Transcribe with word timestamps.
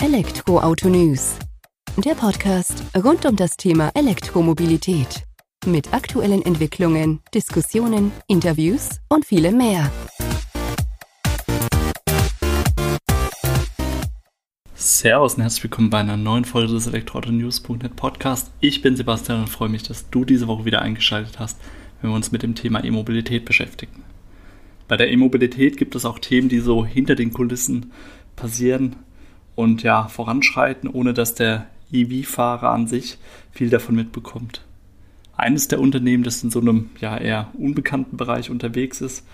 Elektroauto 0.00 0.88
News. 0.88 1.34
Der 1.96 2.14
Podcast 2.14 2.84
rund 2.96 3.26
um 3.26 3.34
das 3.34 3.56
Thema 3.56 3.90
Elektromobilität. 3.94 5.24
Mit 5.66 5.92
aktuellen 5.92 6.40
Entwicklungen, 6.42 7.18
Diskussionen, 7.34 8.12
Interviews 8.28 9.00
und 9.08 9.26
vielem 9.26 9.56
mehr. 9.56 9.90
Servus 14.76 15.34
und 15.34 15.42
herzlich 15.42 15.64
willkommen 15.64 15.90
bei 15.90 15.98
einer 15.98 16.16
neuen 16.16 16.44
Folge 16.44 16.74
des 16.74 16.86
Elektroauto-News.net 16.86 17.96
Podcast. 17.96 18.52
Ich 18.60 18.80
bin 18.82 18.94
Sebastian 18.94 19.40
und 19.40 19.48
freue 19.48 19.68
mich, 19.68 19.82
dass 19.82 20.08
du 20.10 20.24
diese 20.24 20.46
Woche 20.46 20.64
wieder 20.64 20.80
eingeschaltet 20.80 21.40
hast, 21.40 21.58
wenn 22.00 22.12
wir 22.12 22.14
uns 22.14 22.30
mit 22.30 22.44
dem 22.44 22.54
Thema 22.54 22.84
E-Mobilität 22.84 23.44
beschäftigen. 23.44 24.04
Bei 24.86 24.96
der 24.96 25.10
E-Mobilität 25.10 25.76
gibt 25.76 25.96
es 25.96 26.04
auch 26.04 26.20
Themen, 26.20 26.48
die 26.48 26.60
so 26.60 26.86
hinter 26.86 27.16
den 27.16 27.32
Kulissen 27.32 27.92
passieren 28.36 28.94
und 29.58 29.82
ja, 29.82 30.06
voranschreiten, 30.06 30.88
ohne 30.88 31.12
dass 31.12 31.34
der 31.34 31.66
EV-Fahrer 31.90 32.70
an 32.70 32.86
sich 32.86 33.18
viel 33.50 33.70
davon 33.70 33.96
mitbekommt. 33.96 34.62
Eines 35.36 35.66
der 35.66 35.80
Unternehmen, 35.80 36.22
das 36.22 36.44
in 36.44 36.50
so 36.52 36.60
einem 36.60 36.90
ja 37.00 37.18
eher 37.18 37.48
unbekannten 37.54 38.16
Bereich 38.16 38.50
unterwegs 38.50 39.00
ist, 39.00 39.26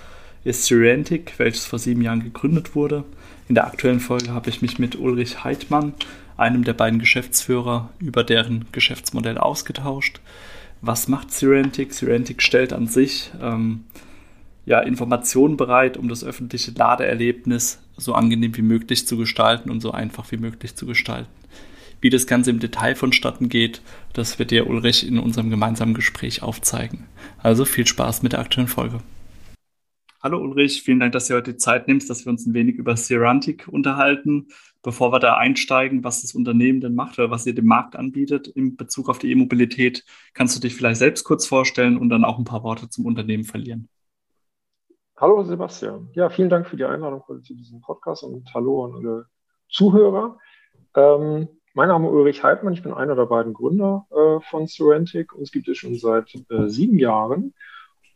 ist 0.43 0.65
Serentic, 0.65 1.34
welches 1.37 1.67
vor 1.67 1.79
sieben 1.79 2.01
Jahren 2.01 2.25
gegründet 2.25 2.75
wurde. 2.75 3.05
In 3.51 3.55
der 3.55 3.67
aktuellen 3.67 4.01
Folge 4.01 4.31
habe 4.33 4.48
ich 4.48 4.62
mich 4.62 4.79
mit 4.79 4.97
Ulrich 4.97 5.45
Heidmann, 5.45 5.93
einem 6.39 6.65
der 6.65 6.73
beiden 6.73 7.01
Geschäftsführer, 7.01 7.91
über 7.98 8.25
deren 8.25 8.65
Geschäftsmodell 8.73 9.37
ausgetauscht. 9.37 10.20
Was 10.81 11.06
macht 11.06 11.33
Serentic? 11.33 11.93
Serentic 11.93 12.41
stellt 12.41 12.73
an 12.73 12.87
sich 12.87 13.31
ähm, 13.43 13.84
ja, 14.67 14.81
Informationen 14.81 15.57
bereit, 15.57 15.97
um 15.97 16.09
das 16.09 16.25
öffentliche 16.25 16.73
Ladeerlebnis 16.73 17.83
so 17.97 18.15
angenehm 18.15 18.57
wie 18.57 18.63
möglich 18.63 19.07
zu 19.07 19.17
gestalten 19.17 19.71
und 19.71 19.81
so 19.81 19.91
einfach 19.91 20.31
wie 20.33 20.37
möglich 20.37 20.75
zu 20.75 20.87
gestalten. 20.87 21.31
Wie 22.01 22.11
das 22.11 22.27
Ganze 22.27 22.51
im 22.51 22.59
Detail 22.59 22.97
vonstatten 22.97 23.48
geht, 23.48 23.81
das 24.12 24.39
wird 24.39 24.51
dir 24.51 24.69
Ulrich 24.69 25.06
in 25.06 25.19
unserem 25.19 25.51
gemeinsamen 25.51 25.95
Gespräch 25.95 26.43
aufzeigen. 26.43 27.06
Also 27.43 27.65
viel 27.65 27.87
Spaß 27.87 28.23
mit 28.23 28.33
der 28.33 28.41
aktuellen 28.41 28.69
Folge. 28.69 28.98
Hallo 30.23 30.39
Ulrich, 30.39 30.83
vielen 30.83 31.01
Dank, 31.01 31.12
dass 31.12 31.28
du 31.28 31.34
heute 31.34 31.53
die 31.53 31.59
Zeit 31.59 31.87
nimmst, 31.87 32.09
dass 32.09 32.25
wir 32.25 32.31
uns 32.31 32.47
ein 32.47 32.55
wenig 32.55 32.77
über 32.77 32.97
Serantic 32.97 33.69
unterhalten. 33.69 34.49
Bevor 34.83 35.12
wir 35.12 35.19
da 35.19 35.37
einsteigen, 35.37 36.03
was 36.03 36.23
das 36.23 36.34
Unternehmen 36.34 36.81
denn 36.81 36.95
macht 36.95 37.19
oder 37.19 37.31
was 37.31 37.47
ihr 37.47 37.55
dem 37.55 37.67
Markt 37.67 37.97
anbietet 37.97 38.49
in 38.49 38.77
Bezug 38.77 39.11
auf 39.11 39.19
die 39.19 39.31
E-Mobilität, 39.31 40.05
kannst 40.33 40.56
du 40.56 40.61
dich 40.61 40.75
vielleicht 40.75 40.99
selbst 40.99 41.25
kurz 41.25 41.47
vorstellen 41.47 41.99
und 41.99 42.09
dann 42.09 42.25
auch 42.25 42.39
ein 42.39 42.45
paar 42.45 42.62
Worte 42.62 42.89
zum 42.89 43.05
Unternehmen 43.05 43.45
verlieren. 43.45 43.89
Hallo 45.17 45.45
Sebastian. 45.45 46.11
Ja, 46.15 46.29
vielen 46.29 46.48
Dank 46.48 46.67
für 46.67 46.77
die 46.77 46.84
Einladung 46.84 47.23
zu 47.45 47.55
diesem 47.55 47.81
Podcast 47.81 48.25
und 48.25 48.53
hallo 48.53 48.84
an 48.84 48.95
alle 48.95 49.27
Zuhörer. 49.69 50.41
Ähm, 50.97 51.48
mein 51.73 51.87
Name 51.87 52.09
ist 52.09 52.12
Ulrich 52.12 52.43
Heidmann, 52.43 52.73
ich 52.73 52.83
bin 52.83 52.93
einer 52.93 53.15
der 53.15 53.27
beiden 53.27 53.55
Gründer 53.55 54.09
äh, 54.11 54.41
von 54.51 54.67
Serentic. 54.67 55.33
Uns 55.33 55.53
gibt 55.53 55.69
es 55.69 55.79
schon 55.79 55.95
seit 55.95 56.34
äh, 56.51 56.67
sieben 56.67 56.98
Jahren. 56.98 57.55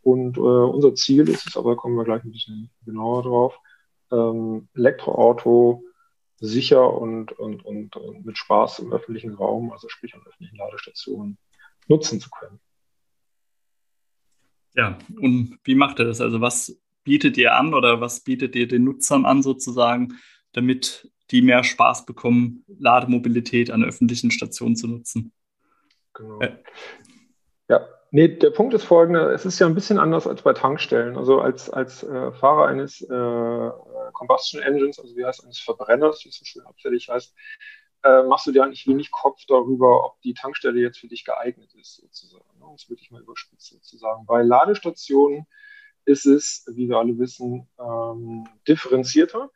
Und 0.03 0.39
äh, 0.39 0.41
unser 0.41 0.97
Ziel 0.97 1.29
ist 1.29 1.47
es, 1.47 1.57
aber 1.57 1.77
kommen 1.77 1.95
wir 1.95 2.03
gleich 2.03 2.25
ein 2.25 2.33
bisschen 2.33 2.69
genauer 2.85 3.23
drauf, 3.23 3.61
ähm, 4.11 4.69
Elektroauto 4.75 5.85
sicher 6.41 6.93
und, 6.93 7.31
und, 7.31 7.65
und, 7.65 7.95
und 7.95 8.27
mit 8.27 8.37
Spaß 8.37 8.81
im 8.81 8.93
öffentlichen 8.93 9.35
Raum, 9.35 9.71
also 9.71 9.89
sprich 9.89 10.15
an 10.17 10.23
öffentlichen 10.27 10.57
Ladestationen, 10.57 11.39
nutzen 11.87 12.21
zu 12.21 12.29
können. 12.31 12.59
Ja, 14.75 14.99
und 15.21 15.61
wie 15.63 15.77
macht 15.77 16.01
er 16.01 16.07
das? 16.07 16.21
Also 16.21 16.41
was 16.41 16.81
bietet 17.09 17.39
ihr 17.39 17.55
an 17.55 17.73
oder 17.73 18.03
was 18.03 18.21
bietet 18.21 18.55
ihr 18.55 18.69
den 18.69 18.85
Nutzern 18.85 19.25
an 19.25 19.43
sozusagen, 19.43 20.19
damit 20.53 21.11
die 21.31 21.41
mehr 21.41 21.65
Spaß 21.65 22.05
bekommen, 22.05 22.67
Lademobilität 22.79 23.71
an 23.71 23.83
öffentlichen 23.83 24.31
Stationen 24.31 24.77
zu 24.77 24.89
nutzen? 24.89 25.33
Genau. 26.13 26.39
Äh. 26.41 26.59
Ja, 27.71 27.89
nee, 28.11 28.29
der 28.29 28.51
Punkt 28.51 28.75
ist 28.75 28.85
folgender. 28.85 29.33
Es 29.33 29.47
ist 29.47 29.59
ja 29.59 29.67
ein 29.67 29.75
bisschen 29.75 29.99
anders 29.99 30.27
als 30.27 30.43
bei 30.43 30.53
Tankstellen. 30.53 31.17
Also 31.17 31.41
als, 31.41 31.71
als 31.71 32.03
äh, 32.03 32.33
Fahrer 32.33 32.67
eines 32.67 33.01
äh, 33.01 33.71
Combustion 34.13 34.63
Engines, 34.63 35.01
also 35.01 35.17
wie 35.17 35.25
heißt 35.25 35.45
eines 35.45 35.61
Verbrenners, 35.61 36.27
wie 36.27 36.29
es 36.29 36.37
so 36.37 36.45
schön 36.45 36.67
abfällig 36.67 37.09
heißt, 37.09 37.35
äh, 38.05 38.23
machst 38.25 38.47
du 38.47 38.53
dir 38.53 38.65
eigentlich 38.65 38.87
wenig 38.87 39.11
Kopf 39.11 39.47
darüber, 39.49 40.05
ob 40.05 40.21
die 40.21 40.35
Tankstelle 40.35 40.79
jetzt 40.79 40.99
für 40.99 41.09
dich 41.09 41.25
geeignet 41.25 41.73
ist, 41.73 41.97
sozusagen. 41.97 42.59
Ne? 42.59 42.67
Um 42.67 42.75
es 42.75 42.91
wirklich 42.91 43.11
mal 43.11 43.23
überspitzt 43.23 43.69
sozusagen. 43.69 44.27
Bei 44.27 44.43
Ladestationen 44.43 45.47
ist 46.05 46.27
es, 46.27 46.67
wie 46.73 46.89
wir 46.89 46.97
alle 46.97 47.19
wissen, 47.19 47.69
ähm, 47.79 48.47
differenzierter. 48.67 49.51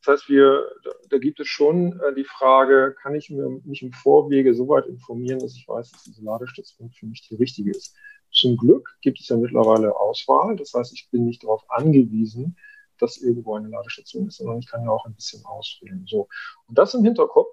Das 0.00 0.20
heißt, 0.20 0.28
wir, 0.28 0.70
da 1.10 1.18
gibt 1.18 1.40
es 1.40 1.48
schon 1.48 2.00
äh, 2.00 2.14
die 2.14 2.24
Frage, 2.24 2.94
kann 3.02 3.14
ich 3.14 3.30
mir, 3.30 3.48
mich 3.64 3.82
im 3.82 3.92
Vorwege 3.92 4.54
so 4.54 4.68
weit 4.68 4.86
informieren, 4.86 5.40
dass 5.40 5.56
ich 5.56 5.66
weiß, 5.66 5.90
dass 5.90 6.04
diese 6.04 6.22
Ladestation 6.22 6.90
für 6.90 7.06
mich 7.06 7.26
die 7.28 7.34
richtige 7.34 7.70
ist. 7.70 7.96
Zum 8.30 8.56
Glück 8.56 8.96
gibt 9.00 9.20
es 9.20 9.28
ja 9.28 9.36
mittlerweile 9.36 9.96
Auswahl. 9.96 10.56
Das 10.56 10.72
heißt, 10.74 10.92
ich 10.92 11.08
bin 11.10 11.24
nicht 11.24 11.42
darauf 11.42 11.64
angewiesen, 11.68 12.56
dass 12.98 13.16
irgendwo 13.16 13.56
eine 13.56 13.68
Ladestation 13.68 14.28
ist, 14.28 14.36
sondern 14.36 14.58
ich 14.58 14.68
kann 14.68 14.84
ja 14.84 14.90
auch 14.90 15.06
ein 15.06 15.14
bisschen 15.14 15.44
auswählen. 15.44 16.04
So. 16.06 16.28
Und 16.66 16.78
das 16.78 16.94
im 16.94 17.04
Hinterkopf 17.04 17.50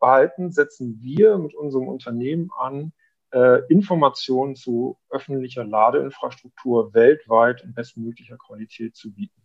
behalten, 0.00 0.50
setzen 0.50 0.98
wir 1.00 1.38
mit 1.38 1.54
unserem 1.54 1.88
Unternehmen 1.88 2.50
an, 2.58 2.92
äh, 3.32 3.60
Informationen 3.68 4.54
zu 4.54 4.98
öffentlicher 5.10 5.64
Ladeinfrastruktur 5.64 6.94
weltweit 6.94 7.62
in 7.62 7.74
bestmöglicher 7.74 8.36
Qualität 8.36 8.94
zu 8.94 9.12
bieten. 9.12 9.42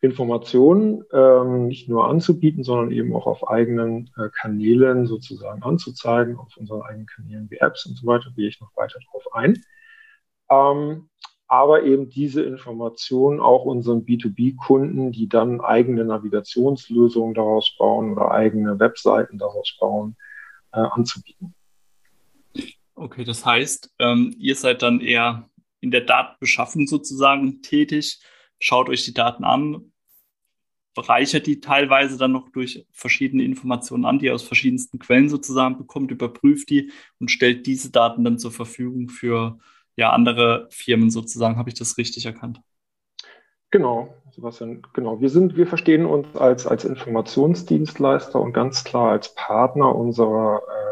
Informationen 0.00 1.04
ähm, 1.12 1.68
nicht 1.68 1.88
nur 1.88 2.08
anzubieten, 2.08 2.64
sondern 2.64 2.90
eben 2.90 3.14
auch 3.14 3.28
auf 3.28 3.48
eigenen 3.48 4.10
äh, 4.16 4.28
Kanälen 4.30 5.06
sozusagen 5.06 5.62
anzuzeigen, 5.62 6.36
auf 6.36 6.56
unseren 6.56 6.82
eigenen 6.82 7.06
Kanälen 7.06 7.48
wie 7.50 7.58
Apps 7.58 7.86
und 7.86 7.96
so 7.96 8.06
weiter, 8.08 8.32
gehe 8.34 8.48
ich 8.48 8.60
noch 8.60 8.76
weiter 8.76 8.98
drauf 9.08 9.32
ein. 9.32 9.62
Ähm, 10.50 11.08
aber 11.46 11.84
eben 11.84 12.08
diese 12.08 12.42
Informationen 12.42 13.38
auch 13.38 13.64
unseren 13.64 14.04
B2B-Kunden, 14.04 15.12
die 15.12 15.28
dann 15.28 15.60
eigene 15.60 16.04
Navigationslösungen 16.04 17.34
daraus 17.34 17.76
bauen 17.78 18.12
oder 18.12 18.32
eigene 18.32 18.80
Webseiten 18.80 19.38
daraus 19.38 19.76
bauen, 19.78 20.16
äh, 20.72 20.80
anzubieten. 20.80 21.54
Okay, 22.94 23.24
das 23.24 23.44
heißt, 23.44 23.94
ähm, 23.98 24.34
ihr 24.38 24.54
seid 24.54 24.82
dann 24.82 25.00
eher 25.00 25.48
in 25.80 25.90
der 25.90 26.02
Datenbeschaffung 26.02 26.86
sozusagen 26.86 27.62
tätig, 27.62 28.20
schaut 28.58 28.88
euch 28.88 29.04
die 29.04 29.14
Daten 29.14 29.44
an, 29.44 29.92
bereichert 30.94 31.46
die 31.46 31.60
teilweise 31.60 32.18
dann 32.18 32.32
noch 32.32 32.50
durch 32.50 32.86
verschiedene 32.92 33.44
Informationen 33.44 34.04
an, 34.04 34.18
die 34.18 34.26
ihr 34.26 34.34
aus 34.34 34.42
verschiedensten 34.42 34.98
Quellen 34.98 35.28
sozusagen 35.28 35.78
bekommt, 35.78 36.10
überprüft 36.10 36.70
die 36.70 36.92
und 37.18 37.30
stellt 37.30 37.66
diese 37.66 37.90
Daten 37.90 38.24
dann 38.24 38.38
zur 38.38 38.52
Verfügung 38.52 39.08
für 39.08 39.58
ja, 39.96 40.10
andere 40.10 40.68
Firmen 40.70 41.10
sozusagen. 41.10 41.56
Habe 41.56 41.70
ich 41.70 41.74
das 41.74 41.98
richtig 41.98 42.26
erkannt? 42.26 42.60
Genau, 43.70 44.14
Sebastian, 44.32 44.82
genau. 44.92 45.20
Wir 45.22 45.30
sind, 45.30 45.56
wir 45.56 45.66
verstehen 45.66 46.04
uns 46.04 46.36
als, 46.36 46.66
als 46.66 46.84
Informationsdienstleister 46.84 48.38
und 48.38 48.52
ganz 48.52 48.84
klar 48.84 49.12
als 49.12 49.34
Partner 49.34 49.94
unserer 49.94 50.60
äh, 50.60 50.91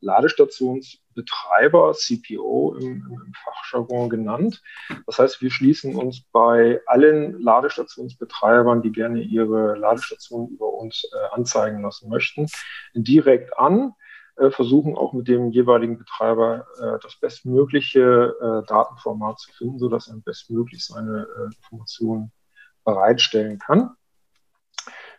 Ladestationsbetreiber, 0.00 1.92
CPO 1.92 2.76
im, 2.80 3.06
im 3.10 3.32
Fachjargon 3.44 4.08
genannt. 4.08 4.62
Das 5.06 5.18
heißt, 5.18 5.42
wir 5.42 5.50
schließen 5.50 5.94
uns 5.94 6.22
bei 6.32 6.80
allen 6.86 7.40
Ladestationsbetreibern, 7.40 8.82
die 8.82 8.92
gerne 8.92 9.20
ihre 9.20 9.76
Ladestationen 9.76 10.48
über 10.48 10.72
uns 10.72 11.04
äh, 11.12 11.34
anzeigen 11.34 11.82
lassen 11.82 12.08
möchten, 12.08 12.46
direkt 12.94 13.58
an, 13.58 13.94
äh, 14.36 14.50
versuchen 14.50 14.96
auch 14.96 15.12
mit 15.12 15.28
dem 15.28 15.50
jeweiligen 15.50 15.98
Betreiber 15.98 16.66
äh, 16.78 16.98
das 17.02 17.16
bestmögliche 17.16 18.34
äh, 18.40 18.66
Datenformat 18.66 19.38
zu 19.38 19.52
finden, 19.52 19.78
sodass 19.78 20.08
er 20.08 20.16
bestmöglich 20.16 20.84
seine 20.86 21.26
äh, 21.36 21.44
Informationen 21.56 22.32
bereitstellen 22.84 23.58
kann. 23.58 23.90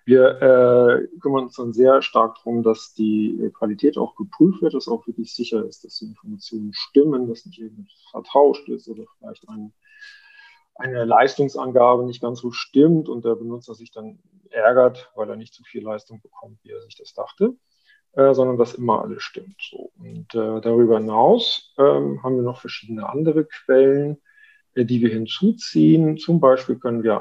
Wir 0.06 0.42
äh, 0.42 1.08
kümmern 1.20 1.46
uns 1.46 1.56
dann 1.56 1.74
sehr 1.74 2.02
stark 2.02 2.36
darum, 2.38 2.64
dass 2.64 2.94
die 2.94 3.52
Qualität 3.54 3.98
auch 3.98 4.16
geprüft 4.16 4.62
wird, 4.62 4.74
dass 4.74 4.88
auch 4.88 5.06
wirklich 5.08 5.34
sicher 5.34 5.64
ist, 5.66 5.84
dass 5.84 6.00
die 6.00 6.06
Informationen 6.06 6.74
stimmen, 6.74 7.28
dass 7.28 7.46
nicht 7.46 7.60
irgendwas 7.60 8.08
vertauscht 8.10 8.68
ist 8.70 8.88
oder 8.88 9.04
vielleicht 9.18 9.48
ein, 9.48 9.74
eine 10.76 11.06
Leistungsangabe 11.06 12.06
nicht 12.06 12.22
ganz 12.22 12.40
so 12.40 12.52
stimmt 12.52 13.10
und 13.10 13.26
der 13.26 13.36
Benutzer 13.36 13.76
sich 13.76 13.92
dann 13.92 14.20
ärgert, 14.50 15.12
weil 15.16 15.30
er 15.30 15.36
nicht 15.36 15.54
so 15.54 15.64
viel 15.64 15.84
Leistung 15.84 16.22
bekommt, 16.22 16.58
wie 16.64 16.72
er 16.72 16.82
sich 16.82 16.96
das 16.96 17.14
dachte, 17.14 17.56
äh, 18.14 18.34
sondern 18.34 18.58
dass 18.58 18.74
immer 18.74 19.02
alles 19.02 19.22
stimmt. 19.22 19.56
So. 19.60 19.92
Und 20.00 20.34
äh, 20.34 20.62
darüber 20.62 20.98
hinaus 20.98 21.74
ähm, 21.78 22.24
haben 22.24 22.36
wir 22.36 22.44
noch 22.44 22.60
verschiedene 22.60 23.08
andere 23.08 23.46
Quellen, 23.46 24.14
äh, 24.14 24.31
die 24.76 25.02
wir 25.02 25.10
hinzuziehen. 25.10 26.18
Zum 26.18 26.40
Beispiel 26.40 26.76
können 26.76 27.04
wir, 27.04 27.20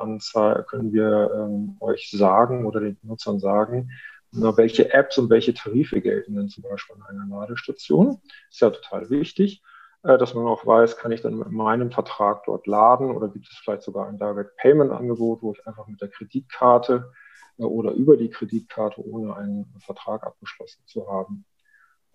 können 0.68 0.92
wir 0.92 1.30
ähm, 1.34 1.76
euch 1.80 2.10
sagen 2.10 2.66
oder 2.66 2.80
den 2.80 2.98
Nutzern 3.02 3.40
sagen, 3.40 3.90
na, 4.32 4.56
welche 4.56 4.92
Apps 4.92 5.18
und 5.18 5.30
welche 5.30 5.54
Tarife 5.54 6.00
gelten 6.00 6.36
denn 6.36 6.48
zum 6.48 6.62
Beispiel 6.62 6.96
an 6.96 7.16
einer 7.16 7.40
Ladestation. 7.40 8.20
Ist 8.50 8.60
ja 8.60 8.70
total 8.70 9.10
wichtig, 9.10 9.62
äh, 10.02 10.18
dass 10.18 10.34
man 10.34 10.46
auch 10.46 10.64
weiß, 10.64 10.96
kann 10.96 11.12
ich 11.12 11.20
dann 11.20 11.36
mit 11.36 11.50
meinem 11.50 11.90
Vertrag 11.90 12.44
dort 12.44 12.66
laden 12.66 13.10
oder 13.10 13.28
gibt 13.28 13.48
es 13.50 13.58
vielleicht 13.58 13.82
sogar 13.82 14.08
ein 14.08 14.18
Direct 14.18 14.56
Payment 14.56 14.92
Angebot, 14.92 15.42
wo 15.42 15.52
ich 15.52 15.66
einfach 15.66 15.86
mit 15.88 16.00
der 16.00 16.08
Kreditkarte 16.08 17.10
äh, 17.58 17.64
oder 17.64 17.92
über 17.92 18.16
die 18.16 18.30
Kreditkarte, 18.30 19.04
ohne 19.04 19.36
einen 19.36 19.74
Vertrag 19.80 20.24
abgeschlossen 20.24 20.82
zu 20.86 21.08
haben, 21.08 21.44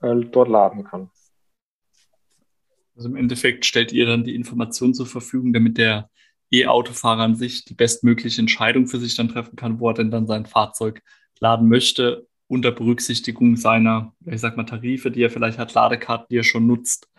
äh, 0.01 0.15
dort 0.15 0.47
laden 0.47 0.85
kann. 0.85 1.09
Also 2.95 3.09
im 3.09 3.15
Endeffekt 3.15 3.65
stellt 3.65 3.91
ihr 3.91 4.05
dann 4.05 4.23
die 4.23 4.35
Informationen 4.35 4.93
zur 4.93 5.05
Verfügung, 5.05 5.53
damit 5.53 5.77
der 5.77 6.09
E-Autofahrer 6.51 7.23
an 7.23 7.35
sich 7.35 7.65
die 7.65 7.73
bestmögliche 7.73 8.39
Entscheidung 8.39 8.87
für 8.87 8.99
sich 8.99 9.15
dann 9.15 9.29
treffen 9.29 9.55
kann, 9.55 9.79
wo 9.79 9.89
er 9.89 9.95
denn 9.95 10.11
dann 10.11 10.27
sein 10.27 10.45
Fahrzeug 10.45 11.01
laden 11.39 11.67
möchte, 11.67 12.27
unter 12.47 12.71
Berücksichtigung 12.71 13.57
seiner, 13.57 14.13
ich 14.25 14.39
sag 14.39 14.55
mal, 14.55 14.63
Tarife, 14.63 15.11
die 15.11 15.23
er 15.23 15.29
vielleicht 15.29 15.57
hat, 15.57 15.73
Ladekarten, 15.73 16.27
die 16.29 16.37
er 16.37 16.43
schon 16.43 16.67
nutzt, 16.67 17.09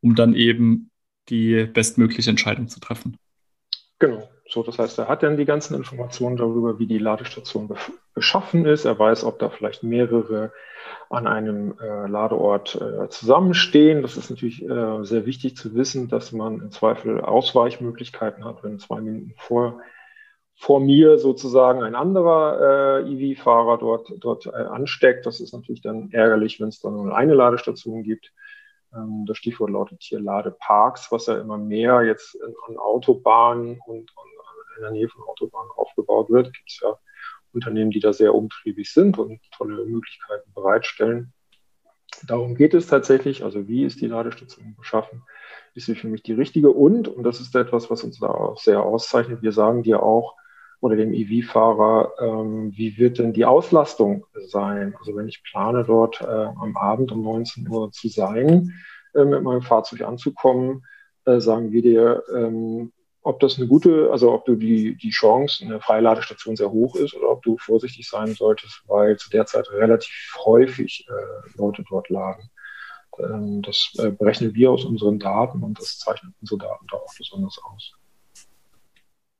um 0.00 0.14
dann 0.14 0.34
eben 0.34 0.90
die 1.28 1.66
bestmögliche 1.66 2.30
Entscheidung 2.30 2.68
zu 2.68 2.80
treffen. 2.80 3.16
Genau. 3.98 4.28
So, 4.50 4.64
das 4.64 4.78
heißt, 4.78 4.98
er 4.98 5.08
hat 5.08 5.22
dann 5.22 5.36
die 5.36 5.44
ganzen 5.44 5.76
Informationen 5.76 6.36
darüber, 6.36 6.80
wie 6.80 6.86
die 6.86 6.98
Ladestation 6.98 7.72
beschaffen 8.14 8.66
ist. 8.66 8.84
Er 8.84 8.98
weiß, 8.98 9.24
ob 9.24 9.38
da 9.38 9.48
vielleicht 9.48 9.84
mehrere 9.84 10.52
an 11.08 11.28
einem 11.28 11.78
äh, 11.80 12.08
Ladeort 12.08 12.74
äh, 12.74 13.08
zusammenstehen. 13.08 14.02
Das 14.02 14.16
ist 14.16 14.30
natürlich 14.30 14.62
äh, 14.62 15.04
sehr 15.04 15.24
wichtig 15.24 15.56
zu 15.56 15.74
wissen, 15.74 16.08
dass 16.08 16.32
man 16.32 16.60
im 16.60 16.70
Zweifel 16.72 17.20
Ausweichmöglichkeiten 17.20 18.44
hat, 18.44 18.64
wenn 18.64 18.80
zwei 18.80 19.00
Minuten 19.00 19.34
vor, 19.36 19.80
vor 20.56 20.80
mir 20.80 21.18
sozusagen 21.18 21.84
ein 21.84 21.94
anderer 21.94 23.04
äh, 23.06 23.32
EV-Fahrer 23.32 23.78
dort, 23.78 24.12
dort 24.18 24.46
äh, 24.46 24.50
ansteckt. 24.50 25.26
Das 25.26 25.40
ist 25.40 25.52
natürlich 25.52 25.82
dann 25.82 26.10
ärgerlich, 26.10 26.60
wenn 26.60 26.68
es 26.68 26.80
dann 26.80 26.94
nur 26.94 27.14
eine 27.14 27.34
Ladestation 27.34 28.02
gibt. 28.02 28.32
Ähm, 28.94 29.24
das 29.26 29.36
Stichwort 29.36 29.70
lautet 29.70 30.02
hier 30.02 30.20
Ladeparks, 30.20 31.12
was 31.12 31.26
ja 31.26 31.38
immer 31.38 31.58
mehr 31.58 32.02
jetzt 32.02 32.36
an 32.68 32.76
Autobahnen 32.78 33.80
und, 33.86 34.10
und 34.16 34.29
in 34.80 34.84
der 34.84 34.92
Nähe 34.92 35.08
von 35.08 35.22
Autobahnen 35.22 35.70
aufgebaut 35.76 36.30
wird. 36.30 36.52
Gibt 36.52 36.70
es 36.70 36.80
ja 36.82 36.98
Unternehmen, 37.52 37.90
die 37.90 38.00
da 38.00 38.12
sehr 38.12 38.34
umtriebig 38.34 38.92
sind 38.92 39.18
und 39.18 39.40
tolle 39.56 39.84
Möglichkeiten 39.84 40.52
bereitstellen. 40.54 41.32
Darum 42.26 42.54
geht 42.54 42.74
es 42.74 42.86
tatsächlich. 42.86 43.44
Also 43.44 43.68
wie 43.68 43.84
ist 43.84 44.00
die 44.00 44.06
Ladestation 44.06 44.74
beschaffen? 44.76 45.22
Ist 45.74 45.86
sie 45.86 45.94
für 45.94 46.08
mich 46.08 46.22
die 46.22 46.32
richtige? 46.32 46.70
Und, 46.70 47.08
und 47.08 47.22
das 47.24 47.40
ist 47.40 47.54
etwas, 47.54 47.90
was 47.90 48.04
uns 48.04 48.18
da 48.18 48.28
auch 48.28 48.58
sehr 48.58 48.82
auszeichnet, 48.82 49.42
wir 49.42 49.52
sagen 49.52 49.82
dir 49.82 50.02
auch, 50.02 50.34
oder 50.80 50.96
dem 50.96 51.12
EV-Fahrer, 51.12 52.12
ähm, 52.20 52.72
wie 52.74 52.96
wird 52.96 53.18
denn 53.18 53.34
die 53.34 53.44
Auslastung 53.44 54.24
sein? 54.46 54.94
Also 54.98 55.14
wenn 55.14 55.28
ich 55.28 55.42
plane, 55.44 55.84
dort 55.84 56.22
äh, 56.22 56.24
am 56.24 56.74
Abend 56.76 57.12
um 57.12 57.22
19 57.22 57.68
Uhr 57.68 57.92
zu 57.92 58.08
sein, 58.08 58.72
äh, 59.14 59.24
mit 59.24 59.42
meinem 59.42 59.60
Fahrzeug 59.60 60.00
anzukommen, 60.00 60.86
äh, 61.26 61.38
sagen 61.38 61.70
wir 61.70 61.82
dir, 61.82 62.22
ähm, 62.34 62.92
ob 63.22 63.40
das 63.40 63.58
eine 63.58 63.66
gute, 63.66 64.10
also 64.10 64.32
ob 64.32 64.46
du 64.46 64.56
die, 64.56 64.96
die 64.96 65.10
Chance, 65.10 65.64
eine 65.64 65.80
Freiladestation 65.80 66.56
sehr 66.56 66.70
hoch 66.70 66.96
ist 66.96 67.14
oder 67.14 67.30
ob 67.30 67.42
du 67.42 67.58
vorsichtig 67.58 68.08
sein 68.08 68.34
solltest, 68.34 68.82
weil 68.86 69.18
zu 69.18 69.30
der 69.30 69.46
Zeit 69.46 69.70
relativ 69.70 70.36
häufig 70.44 71.06
äh, 71.08 71.58
Leute 71.58 71.84
dort 71.88 72.08
laden. 72.08 72.50
Ähm, 73.18 73.62
das 73.62 73.92
äh, 73.98 74.10
berechnen 74.10 74.54
wir 74.54 74.70
aus 74.70 74.84
unseren 74.84 75.18
Daten 75.18 75.62
und 75.62 75.78
das 75.78 75.98
zeichnet 75.98 76.32
unsere 76.40 76.60
Daten 76.60 76.86
da 76.90 76.96
auch 76.96 77.14
besonders 77.16 77.58
aus. 77.62 77.92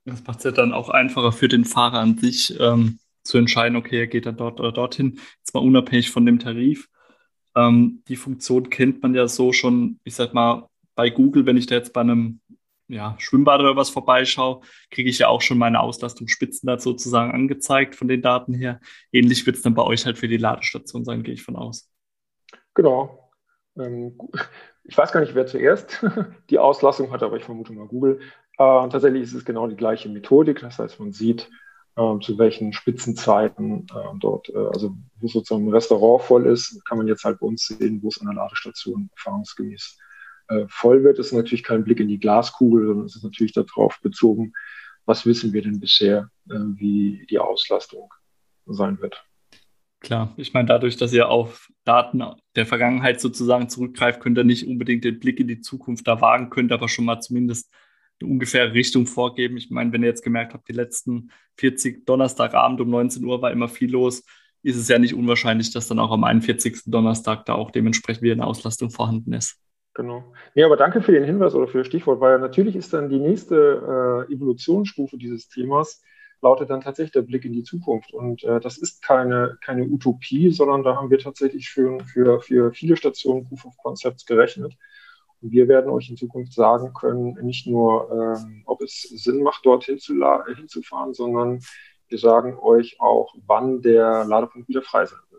Das 0.04 0.24
macht 0.26 0.38
es 0.38 0.44
ja 0.44 0.50
dann 0.50 0.72
auch 0.72 0.88
einfacher 0.88 1.32
für 1.32 1.48
den 1.48 1.64
Fahrer 1.64 2.00
an 2.00 2.18
sich 2.18 2.58
ähm, 2.58 2.98
zu 3.22 3.38
entscheiden, 3.38 3.76
okay, 3.76 4.00
er 4.00 4.06
geht 4.06 4.26
dann 4.26 4.36
dort 4.36 4.60
oder 4.60 4.72
dorthin, 4.72 5.20
jetzt 5.38 5.54
mal 5.54 5.60
unabhängig 5.60 6.10
von 6.10 6.26
dem 6.26 6.38
Tarif. 6.38 6.88
Ähm, 7.54 8.02
die 8.08 8.16
Funktion 8.16 8.70
kennt 8.70 9.02
man 9.02 9.14
ja 9.14 9.28
so 9.28 9.52
schon, 9.52 10.00
ich 10.04 10.14
sag 10.14 10.34
mal, 10.34 10.68
bei 10.94 11.10
Google, 11.10 11.46
wenn 11.46 11.56
ich 11.56 11.66
da 11.66 11.76
jetzt 11.76 11.92
bei 11.92 12.00
einem 12.00 12.39
ja, 12.90 13.14
Schwimmbad 13.18 13.60
oder 13.60 13.76
was 13.76 13.90
vorbeischaue, 13.90 14.60
kriege 14.90 15.08
ich 15.08 15.18
ja 15.18 15.28
auch 15.28 15.40
schon 15.40 15.58
meine 15.58 15.80
Auslastungsspitzen 15.80 16.66
da 16.66 16.78
sozusagen 16.78 17.32
angezeigt 17.32 17.94
von 17.94 18.08
den 18.08 18.20
Daten 18.20 18.52
her. 18.52 18.80
Ähnlich 19.12 19.46
wird 19.46 19.56
es 19.56 19.62
dann 19.62 19.74
bei 19.74 19.82
euch 19.82 20.04
halt 20.04 20.18
für 20.18 20.28
die 20.28 20.36
Ladestation 20.36 21.04
sein, 21.04 21.22
gehe 21.22 21.34
ich 21.34 21.42
von 21.42 21.56
aus. 21.56 21.88
Genau. 22.74 23.30
Ähm, 23.78 24.18
ich 24.84 24.98
weiß 24.98 25.12
gar 25.12 25.20
nicht, 25.20 25.34
wer 25.34 25.46
zuerst 25.46 26.04
die 26.50 26.58
Auslastung 26.58 27.12
hatte, 27.12 27.24
aber 27.24 27.36
ich 27.36 27.44
vermute 27.44 27.72
mal 27.72 27.86
Google. 27.86 28.20
Äh, 28.58 28.88
tatsächlich 28.88 29.22
ist 29.22 29.34
es 29.34 29.44
genau 29.44 29.68
die 29.68 29.76
gleiche 29.76 30.08
Methodik. 30.08 30.60
Das 30.60 30.78
heißt, 30.80 30.98
man 30.98 31.12
sieht, 31.12 31.48
äh, 31.96 32.18
zu 32.20 32.38
welchen 32.38 32.72
Spitzenzeiten 32.72 33.86
äh, 33.94 34.18
dort, 34.18 34.52
also 34.54 34.96
wo 35.20 35.28
sozusagen 35.28 35.66
ein 35.66 35.72
Restaurant 35.72 36.22
voll 36.22 36.46
ist, 36.46 36.84
kann 36.86 36.98
man 36.98 37.06
jetzt 37.06 37.24
halt 37.24 37.38
bei 37.38 37.46
uns 37.46 37.68
sehen, 37.68 38.02
wo 38.02 38.08
es 38.08 38.20
an 38.20 38.26
der 38.26 38.34
Ladestation 38.34 39.10
erfahrungsgemäß 39.14 39.96
äh, 40.50 40.66
voll 40.68 41.04
wird, 41.04 41.18
ist 41.18 41.32
natürlich 41.32 41.62
kein 41.62 41.84
Blick 41.84 42.00
in 42.00 42.08
die 42.08 42.18
Glaskugel, 42.18 42.86
sondern 42.86 43.06
es 43.06 43.16
ist 43.16 43.24
natürlich 43.24 43.52
darauf 43.52 44.00
bezogen, 44.00 44.52
was 45.06 45.24
wissen 45.24 45.52
wir 45.52 45.62
denn 45.62 45.80
bisher, 45.80 46.30
äh, 46.50 46.54
wie 46.54 47.26
die 47.30 47.38
Auslastung 47.38 48.12
sein 48.66 49.00
wird. 49.00 49.24
Klar, 50.00 50.32
ich 50.36 50.52
meine, 50.52 50.66
dadurch, 50.66 50.96
dass 50.96 51.12
ihr 51.12 51.28
auf 51.28 51.70
Daten 51.84 52.22
der 52.56 52.66
Vergangenheit 52.66 53.20
sozusagen 53.20 53.68
zurückgreift, 53.68 54.20
könnt 54.20 54.38
ihr 54.38 54.44
nicht 54.44 54.66
unbedingt 54.66 55.04
den 55.04 55.20
Blick 55.20 55.38
in 55.40 55.48
die 55.48 55.60
Zukunft 55.60 56.08
da 56.08 56.20
wagen, 56.20 56.50
könnt 56.50 56.72
aber 56.72 56.88
schon 56.88 57.04
mal 57.04 57.20
zumindest 57.20 57.70
eine 58.20 58.30
ungefähre 58.30 58.72
Richtung 58.72 59.06
vorgeben. 59.06 59.56
Ich 59.56 59.70
meine, 59.70 59.92
wenn 59.92 60.02
ihr 60.02 60.08
jetzt 60.08 60.24
gemerkt 60.24 60.54
habt, 60.54 60.68
die 60.68 60.72
letzten 60.72 61.30
40 61.58 62.06
Donnerstagabend 62.06 62.80
um 62.80 62.90
19 62.90 63.24
Uhr 63.24 63.42
war 63.42 63.50
immer 63.50 63.68
viel 63.68 63.90
los, 63.90 64.24
ist 64.62 64.76
es 64.76 64.88
ja 64.88 64.98
nicht 64.98 65.14
unwahrscheinlich, 65.14 65.70
dass 65.70 65.88
dann 65.88 65.98
auch 65.98 66.10
am 66.10 66.24
41. 66.24 66.82
Donnerstag 66.86 67.44
da 67.46 67.54
auch 67.54 67.70
dementsprechend 67.70 68.22
wieder 68.22 68.34
eine 68.34 68.46
Auslastung 68.46 68.90
vorhanden 68.90 69.32
ist. 69.32 69.58
Genau. 70.00 70.24
Nee, 70.54 70.64
aber 70.64 70.78
danke 70.78 71.02
für 71.02 71.12
den 71.12 71.24
Hinweis 71.24 71.54
oder 71.54 71.68
für 71.68 71.78
das 71.78 71.86
Stichwort, 71.86 72.20
weil 72.20 72.38
natürlich 72.38 72.74
ist 72.74 72.94
dann 72.94 73.10
die 73.10 73.18
nächste 73.18 74.26
äh, 74.30 74.32
Evolutionsstufe 74.32 75.18
dieses 75.18 75.50
Themas, 75.50 76.02
lautet 76.40 76.70
dann 76.70 76.80
tatsächlich 76.80 77.12
der 77.12 77.20
Blick 77.20 77.44
in 77.44 77.52
die 77.52 77.64
Zukunft. 77.64 78.14
Und 78.14 78.42
äh, 78.44 78.60
das 78.60 78.78
ist 78.78 79.02
keine, 79.02 79.58
keine 79.62 79.84
Utopie, 79.84 80.52
sondern 80.52 80.84
da 80.84 80.96
haben 80.96 81.10
wir 81.10 81.18
tatsächlich 81.18 81.68
für, 81.68 82.00
für, 82.00 82.40
für 82.40 82.72
viele 82.72 82.96
Stationen 82.96 83.44
Proof 83.44 83.66
of 83.66 83.76
Concepts 83.76 84.24
gerechnet. 84.24 84.74
Und 85.42 85.52
wir 85.52 85.68
werden 85.68 85.90
euch 85.90 86.08
in 86.08 86.16
Zukunft 86.16 86.54
sagen 86.54 86.94
können, 86.94 87.34
nicht 87.42 87.66
nur, 87.66 88.10
ähm, 88.10 88.62
ob 88.64 88.80
es 88.80 89.02
Sinn 89.02 89.42
macht, 89.42 89.66
dorthin 89.66 89.98
zu 89.98 90.14
hinzufahren, 90.56 91.12
sondern 91.12 91.60
wir 92.08 92.18
sagen 92.18 92.58
euch 92.58 92.96
auch, 93.00 93.34
wann 93.46 93.82
der 93.82 94.24
Ladepunkt 94.24 94.66
wieder 94.66 94.80
frei 94.80 95.04
sein 95.04 95.18
wird. 95.28 95.29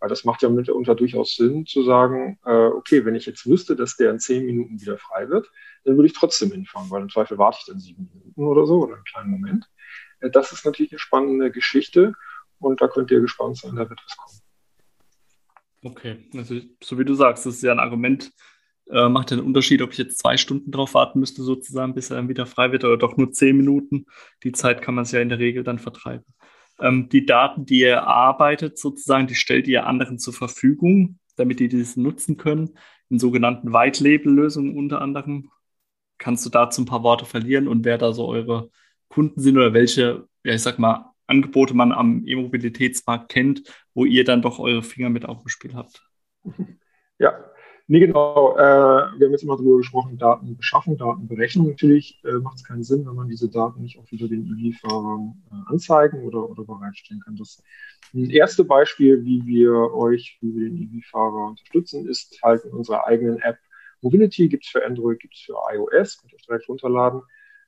Weil 0.00 0.08
das 0.08 0.24
macht 0.24 0.42
ja 0.42 0.48
mitunter 0.48 0.94
durchaus 0.94 1.36
Sinn 1.36 1.66
zu 1.66 1.82
sagen, 1.82 2.38
äh, 2.44 2.66
okay, 2.66 3.04
wenn 3.04 3.14
ich 3.14 3.26
jetzt 3.26 3.46
wüsste, 3.46 3.76
dass 3.76 3.96
der 3.96 4.10
in 4.10 4.18
zehn 4.18 4.46
Minuten 4.46 4.80
wieder 4.80 4.96
frei 4.96 5.28
wird, 5.28 5.50
dann 5.84 5.96
würde 5.96 6.06
ich 6.06 6.14
trotzdem 6.14 6.50
hinfahren, 6.50 6.90
weil 6.90 7.02
im 7.02 7.10
Zweifel 7.10 7.38
warte 7.38 7.58
ich 7.60 7.66
dann 7.66 7.78
sieben 7.78 8.10
Minuten 8.12 8.42
oder 8.42 8.66
so 8.66 8.82
oder 8.82 8.94
einen 8.94 9.04
kleinen 9.04 9.30
Moment. 9.30 9.70
Äh, 10.20 10.30
das 10.30 10.52
ist 10.52 10.64
natürlich 10.64 10.92
eine 10.92 10.98
spannende 10.98 11.50
Geschichte 11.50 12.14
und 12.58 12.80
da 12.80 12.88
könnt 12.88 13.10
ihr 13.10 13.20
gespannt 13.20 13.58
sein, 13.58 13.76
da 13.76 13.88
wird 13.88 14.00
was 14.04 14.16
kommen. 14.16 14.40
Okay, 15.82 16.28
also 16.34 16.56
so 16.82 16.98
wie 16.98 17.04
du 17.04 17.14
sagst, 17.14 17.46
das 17.46 17.56
ist 17.56 17.62
ja 17.62 17.72
ein 17.72 17.78
Argument, 17.78 18.30
äh, 18.90 19.08
macht 19.08 19.30
ja 19.30 19.36
einen 19.36 19.46
Unterschied, 19.46 19.82
ob 19.82 19.92
ich 19.92 19.98
jetzt 19.98 20.18
zwei 20.18 20.36
Stunden 20.36 20.70
drauf 20.70 20.94
warten 20.94 21.20
müsste, 21.20 21.42
sozusagen, 21.42 21.94
bis 21.94 22.10
er 22.10 22.16
dann 22.16 22.28
wieder 22.28 22.46
frei 22.46 22.72
wird 22.72 22.84
oder 22.84 22.96
doch 22.96 23.16
nur 23.16 23.32
zehn 23.32 23.56
Minuten. 23.56 24.06
Die 24.42 24.52
Zeit 24.52 24.82
kann 24.82 24.94
man 24.94 25.02
es 25.02 25.12
ja 25.12 25.20
in 25.20 25.28
der 25.28 25.38
Regel 25.38 25.62
dann 25.62 25.78
vertreiben. 25.78 26.24
Ähm, 26.80 27.08
die 27.08 27.26
Daten, 27.26 27.66
die 27.66 27.80
ihr 27.80 27.94
erarbeitet, 27.94 28.78
sozusagen, 28.78 29.26
die 29.26 29.34
stellt 29.34 29.68
ihr 29.68 29.86
anderen 29.86 30.18
zur 30.18 30.32
Verfügung, 30.32 31.18
damit 31.36 31.60
die 31.60 31.68
diese 31.68 32.00
nutzen 32.00 32.36
können, 32.36 32.76
in 33.08 33.18
sogenannten 33.18 33.72
White-Label-Lösungen 33.72 34.76
unter 34.76 35.00
anderem. 35.00 35.50
Kannst 36.18 36.44
du 36.44 36.50
dazu 36.50 36.82
ein 36.82 36.86
paar 36.86 37.02
Worte 37.02 37.24
verlieren 37.24 37.68
und 37.68 37.84
wer 37.84 37.98
da 37.98 38.12
so 38.12 38.28
eure 38.28 38.70
Kunden 39.08 39.40
sind 39.40 39.56
oder 39.56 39.72
welche, 39.72 40.28
ja, 40.44 40.54
ich 40.54 40.62
sag 40.62 40.78
mal, 40.78 41.12
Angebote 41.26 41.74
man 41.74 41.92
am 41.92 42.26
E-Mobilitätsmarkt 42.26 43.28
kennt, 43.28 43.62
wo 43.94 44.04
ihr 44.04 44.24
dann 44.24 44.42
doch 44.42 44.58
eure 44.58 44.82
Finger 44.82 45.10
mit 45.10 45.24
auf 45.24 45.42
dem 45.42 45.48
Spiel 45.48 45.74
habt? 45.74 46.02
Ja, 47.18 47.32
Nee, 47.90 47.98
genau. 47.98 48.56
Äh, 48.56 48.60
wir 48.60 49.26
haben 49.26 49.32
jetzt 49.32 49.42
immer 49.42 49.56
darüber 49.56 49.78
gesprochen, 49.78 50.16
Daten 50.16 50.56
beschaffen, 50.56 50.96
Daten 50.96 51.26
berechnen. 51.26 51.66
Natürlich 51.66 52.22
äh, 52.24 52.34
macht 52.34 52.58
es 52.58 52.62
keinen 52.62 52.84
Sinn, 52.84 53.04
wenn 53.04 53.16
man 53.16 53.26
diese 53.26 53.48
Daten 53.48 53.82
nicht 53.82 53.98
auch 53.98 54.08
wieder 54.12 54.28
den 54.28 54.46
EV-Fahrern 54.46 55.42
äh, 55.50 55.72
anzeigen 55.72 56.22
oder, 56.22 56.48
oder 56.48 56.62
bereitstellen 56.62 57.20
kann. 57.24 57.34
Das 57.34 57.60
erste 58.14 58.62
Beispiel, 58.62 59.24
wie 59.24 59.44
wir 59.44 59.72
euch, 59.92 60.38
wie 60.40 60.54
wir 60.54 60.70
den 60.70 60.76
EV-Fahrer 60.76 61.48
unterstützen, 61.48 62.08
ist 62.08 62.38
halt 62.44 62.64
in 62.64 62.70
unserer 62.70 63.08
eigenen 63.08 63.40
App 63.40 63.58
Mobility. 64.02 64.48
Gibt 64.48 64.66
es 64.66 64.70
für 64.70 64.86
Android, 64.86 65.18
gibt 65.18 65.34
es 65.34 65.40
für 65.40 65.56
iOS, 65.74 66.20
könnt 66.20 66.32
ihr 66.32 66.36
euch 66.36 66.46
direkt 66.46 66.68
runterladen. 66.68 67.22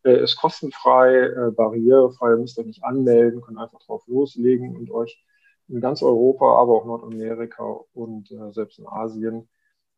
Äh, 0.04 0.22
ist 0.22 0.36
kostenfrei, 0.36 1.16
äh, 1.16 1.50
barrierefrei, 1.50 2.36
müsst 2.36 2.58
ihr 2.58 2.64
nicht 2.64 2.84
anmelden, 2.84 3.40
könnt 3.40 3.58
einfach 3.58 3.80
drauf 3.80 4.06
loslegen 4.06 4.76
und 4.76 4.88
euch 4.92 5.20
in 5.66 5.80
ganz 5.80 6.00
Europa, 6.00 6.44
aber 6.44 6.76
auch 6.76 6.84
Nordamerika 6.84 7.64
und 7.92 8.30
äh, 8.30 8.52
selbst 8.52 8.78
in 8.78 8.86
Asien 8.86 9.48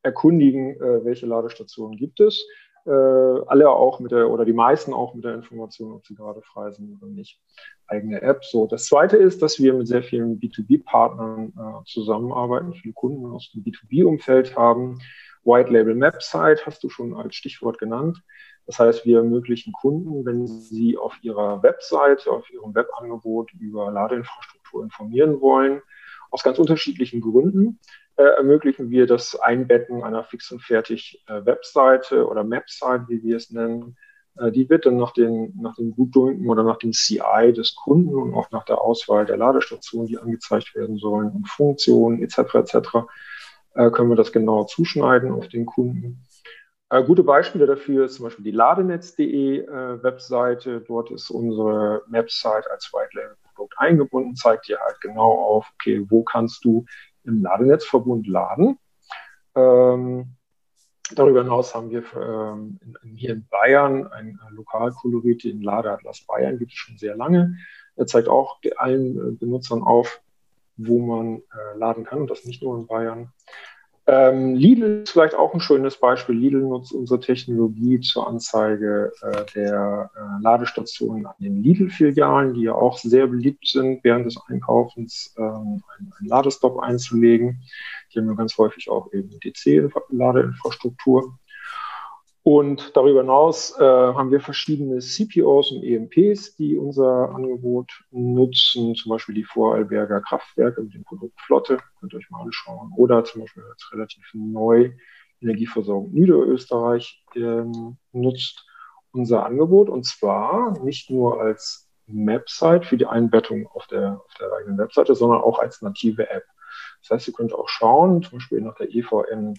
erkundigen, 0.04 0.80
äh, 0.80 1.04
welche 1.04 1.26
Ladestationen 1.26 1.96
gibt 1.96 2.20
es. 2.20 2.46
Äh, 2.86 2.90
alle 2.90 3.70
auch 3.70 3.98
mit 3.98 4.12
der, 4.12 4.30
oder 4.30 4.44
die 4.44 4.52
meisten 4.52 4.92
auch 4.92 5.14
mit 5.14 5.24
der 5.24 5.34
Information, 5.34 5.92
ob 5.92 6.06
sie 6.06 6.14
gerade 6.14 6.42
frei 6.42 6.70
sind 6.70 6.98
oder 7.00 7.10
nicht. 7.10 7.40
Eigene 7.86 8.20
App. 8.20 8.44
So, 8.44 8.66
das 8.66 8.86
zweite 8.86 9.16
ist, 9.16 9.40
dass 9.42 9.58
wir 9.58 9.72
mit 9.72 9.88
sehr 9.88 10.02
vielen 10.02 10.38
B2B-Partnern 10.38 11.52
äh, 11.56 11.84
zusammenarbeiten, 11.86 12.74
viele 12.74 12.92
Kunden 12.92 13.26
aus 13.26 13.50
dem 13.52 13.64
B2B-Umfeld 13.64 14.54
haben. 14.54 14.98
White 15.44 15.70
Label 15.70 15.94
Map 15.94 16.22
Site 16.22 16.60
hast 16.64 16.82
du 16.84 16.90
schon 16.90 17.14
als 17.14 17.34
Stichwort 17.34 17.78
genannt. 17.78 18.22
Das 18.66 18.78
heißt, 18.78 19.04
wir 19.04 19.18
ermöglichen 19.18 19.72
Kunden, 19.72 20.24
wenn 20.24 20.46
sie 20.46 20.96
auf 20.96 21.18
ihrer 21.22 21.62
Webseite, 21.62 22.30
auf 22.30 22.48
ihrem 22.50 22.74
Webangebot 22.74 23.52
über 23.58 23.90
Ladeinfrastruktur 23.90 24.84
informieren 24.84 25.40
wollen, 25.40 25.82
aus 26.34 26.42
ganz 26.42 26.58
unterschiedlichen 26.58 27.20
Gründen, 27.20 27.78
äh, 28.16 28.24
ermöglichen 28.24 28.90
wir 28.90 29.06
das 29.06 29.36
Einbetten 29.36 30.02
einer 30.02 30.24
fix 30.24 30.50
und 30.50 30.60
fertig 30.60 31.22
äh, 31.28 31.46
Webseite 31.46 32.26
oder 32.26 32.42
Mapsite, 32.42 33.04
wie 33.06 33.22
wir 33.22 33.36
es 33.36 33.50
nennen. 33.52 33.96
Äh, 34.36 34.50
die 34.50 34.68
wird 34.68 34.84
dann 34.84 34.96
nach 34.96 35.12
den, 35.12 35.54
nach 35.56 35.76
den 35.76 35.92
Gutdünken 35.92 36.50
oder 36.50 36.64
nach 36.64 36.78
dem 36.78 36.90
CI 36.90 37.52
des 37.54 37.76
Kunden 37.76 38.16
und 38.16 38.34
auch 38.34 38.50
nach 38.50 38.64
der 38.64 38.80
Auswahl 38.80 39.26
der 39.26 39.36
Ladestationen, 39.36 40.08
die 40.08 40.18
angezeigt 40.18 40.74
werden 40.74 40.96
sollen 40.96 41.30
und 41.30 41.48
Funktionen 41.48 42.20
etc. 42.20 42.38
etc. 42.54 42.76
Äh, 43.76 43.90
können 43.90 44.08
wir 44.08 44.16
das 44.16 44.32
genauer 44.32 44.66
zuschneiden 44.66 45.30
auf 45.30 45.46
den 45.46 45.66
Kunden. 45.66 46.24
Äh, 46.90 47.04
gute 47.04 47.22
Beispiele 47.22 47.66
dafür 47.66 48.06
ist 48.06 48.16
zum 48.16 48.24
Beispiel 48.24 48.44
die 48.44 48.50
ladenetz.de 48.50 49.60
äh, 49.60 50.02
Webseite. 50.02 50.80
Dort 50.80 51.12
ist 51.12 51.30
unsere 51.30 52.02
Mapsite 52.08 52.68
als 52.72 52.92
White 52.92 53.16
Label 53.16 53.36
Produkt 53.54 53.74
eingebunden, 53.78 54.36
zeigt 54.36 54.68
dir 54.68 54.78
halt 54.80 55.00
genau 55.00 55.32
auf, 55.32 55.70
okay, 55.74 56.04
wo 56.08 56.22
kannst 56.22 56.64
du 56.64 56.84
im 57.24 57.42
Ladenetzverbund 57.42 58.26
laden. 58.26 58.78
Ähm, 59.54 60.36
darüber 61.14 61.42
hinaus 61.42 61.74
haben 61.74 61.90
wir 61.90 62.04
ähm, 62.14 62.80
hier 63.16 63.30
in 63.30 63.46
Bayern 63.48 64.06
ein 64.08 64.38
Lokalkolorit, 64.50 65.44
den 65.44 65.62
Ladeatlas 65.62 66.24
Bayern 66.26 66.58
gibt 66.58 66.72
es 66.72 66.78
schon 66.78 66.98
sehr 66.98 67.16
lange. 67.16 67.56
Er 67.96 68.06
zeigt 68.06 68.28
auch 68.28 68.60
allen 68.76 69.16
äh, 69.16 69.32
Benutzern 69.32 69.82
auf, 69.82 70.20
wo 70.76 70.98
man 70.98 71.38
äh, 71.38 71.78
laden 71.78 72.04
kann 72.04 72.20
und 72.20 72.30
das 72.30 72.44
nicht 72.44 72.62
nur 72.62 72.78
in 72.78 72.86
Bayern. 72.86 73.32
Ähm, 74.06 74.54
Lidl 74.54 75.02
ist 75.04 75.12
vielleicht 75.12 75.34
auch 75.34 75.54
ein 75.54 75.60
schönes 75.60 75.96
Beispiel. 75.96 76.34
Lidl 76.36 76.60
nutzt 76.60 76.92
unsere 76.92 77.20
Technologie 77.20 78.00
zur 78.00 78.28
Anzeige 78.28 79.12
äh, 79.22 79.44
der 79.54 80.10
äh, 80.14 80.42
Ladestationen 80.42 81.24
an 81.24 81.34
den 81.38 81.62
Lidl-Filialen, 81.62 82.52
die 82.52 82.64
ja 82.64 82.74
auch 82.74 82.98
sehr 82.98 83.26
beliebt 83.26 83.66
sind, 83.66 84.04
während 84.04 84.26
des 84.26 84.38
Einkaufens 84.46 85.34
ähm, 85.38 85.82
einen, 85.96 86.12
einen 86.18 86.28
Ladestop 86.28 86.80
einzulegen. 86.80 87.62
Die 88.12 88.18
haben 88.18 88.28
ja 88.28 88.34
ganz 88.34 88.58
häufig 88.58 88.90
auch 88.90 89.10
eben 89.14 89.30
DC-Ladeinfrastruktur. 89.40 91.38
Und 92.46 92.94
darüber 92.94 93.22
hinaus 93.22 93.74
äh, 93.78 93.82
haben 93.82 94.30
wir 94.30 94.38
verschiedene 94.38 94.98
CPOs 94.98 95.72
und 95.72 95.82
EMPs, 95.82 96.56
die 96.56 96.76
unser 96.76 97.34
Angebot 97.34 97.90
nutzen, 98.10 98.94
zum 98.94 99.10
Beispiel 99.12 99.34
die 99.34 99.44
Vorarlberger 99.44 100.20
Kraftwerke 100.20 100.82
mit 100.82 100.92
dem 100.92 101.04
Produkt 101.04 101.40
Flotte, 101.40 101.78
könnt 101.98 102.12
ihr 102.12 102.18
euch 102.18 102.28
mal 102.28 102.42
anschauen, 102.42 102.92
oder 102.98 103.24
zum 103.24 103.40
Beispiel 103.40 103.62
als 103.62 103.90
relativ 103.94 104.30
neu 104.34 104.92
Energieversorgung 105.40 106.12
Niederösterreich 106.12 107.24
ähm, 107.34 107.96
nutzt 108.12 108.66
unser 109.12 109.46
Angebot 109.46 109.88
und 109.88 110.04
zwar 110.04 110.78
nicht 110.84 111.08
nur 111.08 111.40
als 111.40 111.90
Map-Site 112.06 112.84
für 112.84 112.98
die 112.98 113.06
Einbettung 113.06 113.66
auf 113.68 113.86
der, 113.86 114.20
auf 114.22 114.34
der 114.38 114.52
eigenen 114.52 114.76
Webseite, 114.76 115.14
sondern 115.14 115.40
auch 115.40 115.58
als 115.60 115.80
native 115.80 116.28
App. 116.28 116.44
Das 117.00 117.10
heißt, 117.10 117.28
ihr 117.28 117.34
könnt 117.34 117.54
auch 117.54 117.70
schauen, 117.70 118.22
zum 118.22 118.38
Beispiel 118.38 118.60
nach 118.60 118.74
der 118.74 118.94
EVN 118.94 119.54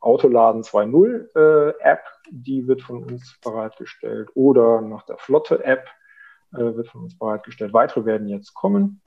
Autoladen 0.00 0.62
2.0 0.62 1.36
äh, 1.36 1.74
App, 1.80 2.02
die 2.30 2.66
wird 2.66 2.82
von 2.82 3.04
uns 3.04 3.38
bereitgestellt. 3.42 4.30
Oder 4.34 4.80
nach 4.80 5.04
der 5.04 5.18
Flotte 5.18 5.62
App 5.64 5.86
äh, 6.52 6.58
wird 6.58 6.88
von 6.88 7.02
uns 7.02 7.18
bereitgestellt. 7.18 7.72
Weitere 7.72 8.04
werden 8.04 8.28
jetzt 8.28 8.54
kommen. 8.54 9.02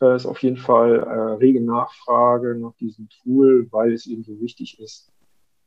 Äh, 0.00 0.16
ist 0.16 0.26
auf 0.26 0.42
jeden 0.42 0.56
Fall 0.56 0.98
äh, 0.98 1.34
rege 1.34 1.60
Nachfrage 1.60 2.56
nach 2.56 2.74
diesem 2.76 3.08
Tool, 3.22 3.68
weil 3.70 3.92
es 3.92 4.06
eben 4.06 4.24
so 4.24 4.40
wichtig 4.40 4.80
ist, 4.80 5.12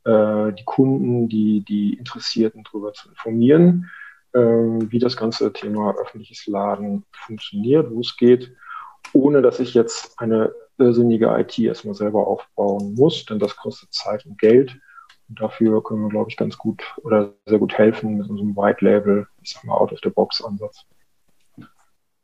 äh, 0.04 0.54
die 0.54 0.66
Kunden, 0.66 1.30
die, 1.30 1.64
die 1.64 1.94
Interessierten 1.94 2.64
darüber 2.64 2.94
zu 2.94 3.10
informieren, 3.10 3.90
äh, 4.34 4.40
wie 4.40 5.00
das 5.00 5.18
ganze 5.18 5.54
Thema 5.54 5.96
öffentliches 5.96 6.46
Laden 6.48 7.06
funktioniert, 7.12 7.90
wo 7.92 8.02
es 8.02 8.18
geht, 8.18 8.54
ohne 9.14 9.42
dass 9.42 9.60
ich 9.60 9.74
jetzt 9.74 10.20
eine 10.20 10.54
irrsinnige 10.78 11.28
IT 11.38 11.58
erstmal 11.60 11.96
selber 11.96 12.28
aufbauen 12.28 12.94
muss, 12.96 13.26
denn 13.26 13.40
das 13.40 13.56
kostet 13.56 13.94
Zeit 13.94 14.26
und 14.26 14.38
Geld. 14.38 14.78
Und 15.30 15.42
dafür 15.42 15.84
können 15.84 16.04
wir, 16.04 16.10
glaube 16.10 16.30
ich, 16.30 16.38
ganz 16.38 16.58
gut 16.58 16.84
oder 17.04 17.34
sehr 17.46 17.60
gut 17.60 17.74
helfen 17.78 18.18
mit 18.18 18.30
unserem 18.30 18.56
White 18.56 18.84
Label, 18.84 19.28
ich 19.42 19.52
sag 19.52 19.66
mal, 19.66 19.76
Out-of-the-Box-Ansatz. 19.76 20.86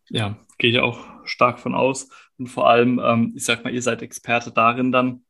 Ja, 0.10 0.38
gehe 0.58 0.72
ich 0.72 0.80
auch 0.80 1.00
stark 1.26 1.60
von 1.60 1.76
aus. 1.76 2.10
Und 2.38 2.48
vor 2.48 2.70
allem, 2.70 3.00
ähm, 3.04 3.34
ich 3.36 3.46
sag 3.46 3.64
mal, 3.64 3.74
ihr 3.74 3.82
seid 3.82 4.02
Experte 4.02 4.52
darin 4.52 4.92
dann, 4.92 5.24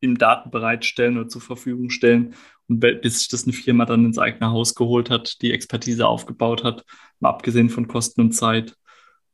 im 0.00 0.16
Daten 0.16 0.50
bereitstellen 0.50 1.18
oder 1.18 1.28
zur 1.28 1.42
Verfügung 1.42 1.90
stellen. 1.90 2.34
Und 2.68 2.80
bis 2.80 3.18
sich 3.18 3.28
das 3.28 3.44
eine 3.44 3.52
Firma 3.52 3.84
dann 3.84 4.04
ins 4.04 4.18
eigene 4.18 4.50
Haus 4.50 4.74
geholt 4.74 5.10
hat, 5.10 5.42
die 5.42 5.52
Expertise 5.52 6.06
aufgebaut 6.06 6.64
hat, 6.64 6.84
mal 7.18 7.30
abgesehen 7.30 7.68
von 7.68 7.86
Kosten 7.86 8.20
und 8.22 8.32
Zeit, 8.32 8.76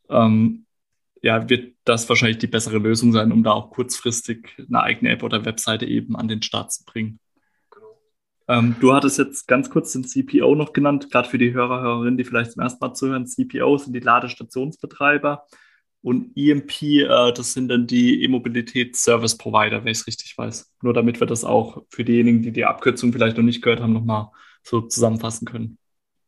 ähm, 0.09 0.66
ja, 1.23 1.49
wird 1.49 1.75
das 1.85 2.09
wahrscheinlich 2.09 2.39
die 2.39 2.47
bessere 2.47 2.79
Lösung 2.79 3.13
sein, 3.13 3.33
um 3.33 3.43
da 3.43 3.53
auch 3.53 3.71
kurzfristig 3.71 4.57
eine 4.59 4.83
eigene 4.83 5.11
App 5.11 5.23
oder 5.23 5.45
Webseite 5.45 5.87
eben 5.87 6.17
an 6.17 6.29
den 6.29 6.43
Start 6.43 6.73
zu 6.73 6.85
bringen. 6.85 7.19
Genau. 7.71 7.99
Ähm, 8.49 8.77
du 8.81 8.93
hattest 8.93 9.19
jetzt 9.19 9.49
ganz 9.49 9.71
kurz 9.71 9.93
den 9.93 10.05
CPO 10.05 10.55
noch 10.55 10.73
genannt, 10.73 11.11
gerade 11.11 11.29
für 11.29 11.39
die 11.39 11.53
Hörer, 11.53 11.81
Hörerinnen, 11.81 12.17
die 12.17 12.25
vielleicht 12.25 12.53
zum 12.53 12.63
ersten 12.63 12.85
Mal 12.85 12.95
zuhören. 12.95 13.27
CPO 13.27 13.79
sind 13.79 13.93
die 13.95 14.01
Ladestationsbetreiber 14.01 15.47
und 16.03 16.37
EMP, 16.37 16.83
äh, 16.83 17.33
das 17.33 17.53
sind 17.53 17.69
dann 17.69 17.87
die 17.87 18.23
E-Mobilität-Service-Provider, 18.23 19.85
wenn 19.85 19.91
ich 19.91 19.99
es 19.99 20.07
richtig 20.07 20.39
weiß. 20.39 20.73
Nur 20.83 20.95
damit 20.95 21.19
wir 21.19 21.27
das 21.27 21.45
auch 21.45 21.83
für 21.89 22.05
diejenigen, 22.05 22.43
die 22.43 22.53
die 22.53 22.65
Abkürzung 22.65 23.13
vielleicht 23.13 23.37
noch 23.37 23.45
nicht 23.45 23.63
gehört 23.63 23.81
haben, 23.81 23.93
nochmal 23.93 24.29
so 24.63 24.83
zusammenfassen 24.83 25.47
können. 25.47 25.79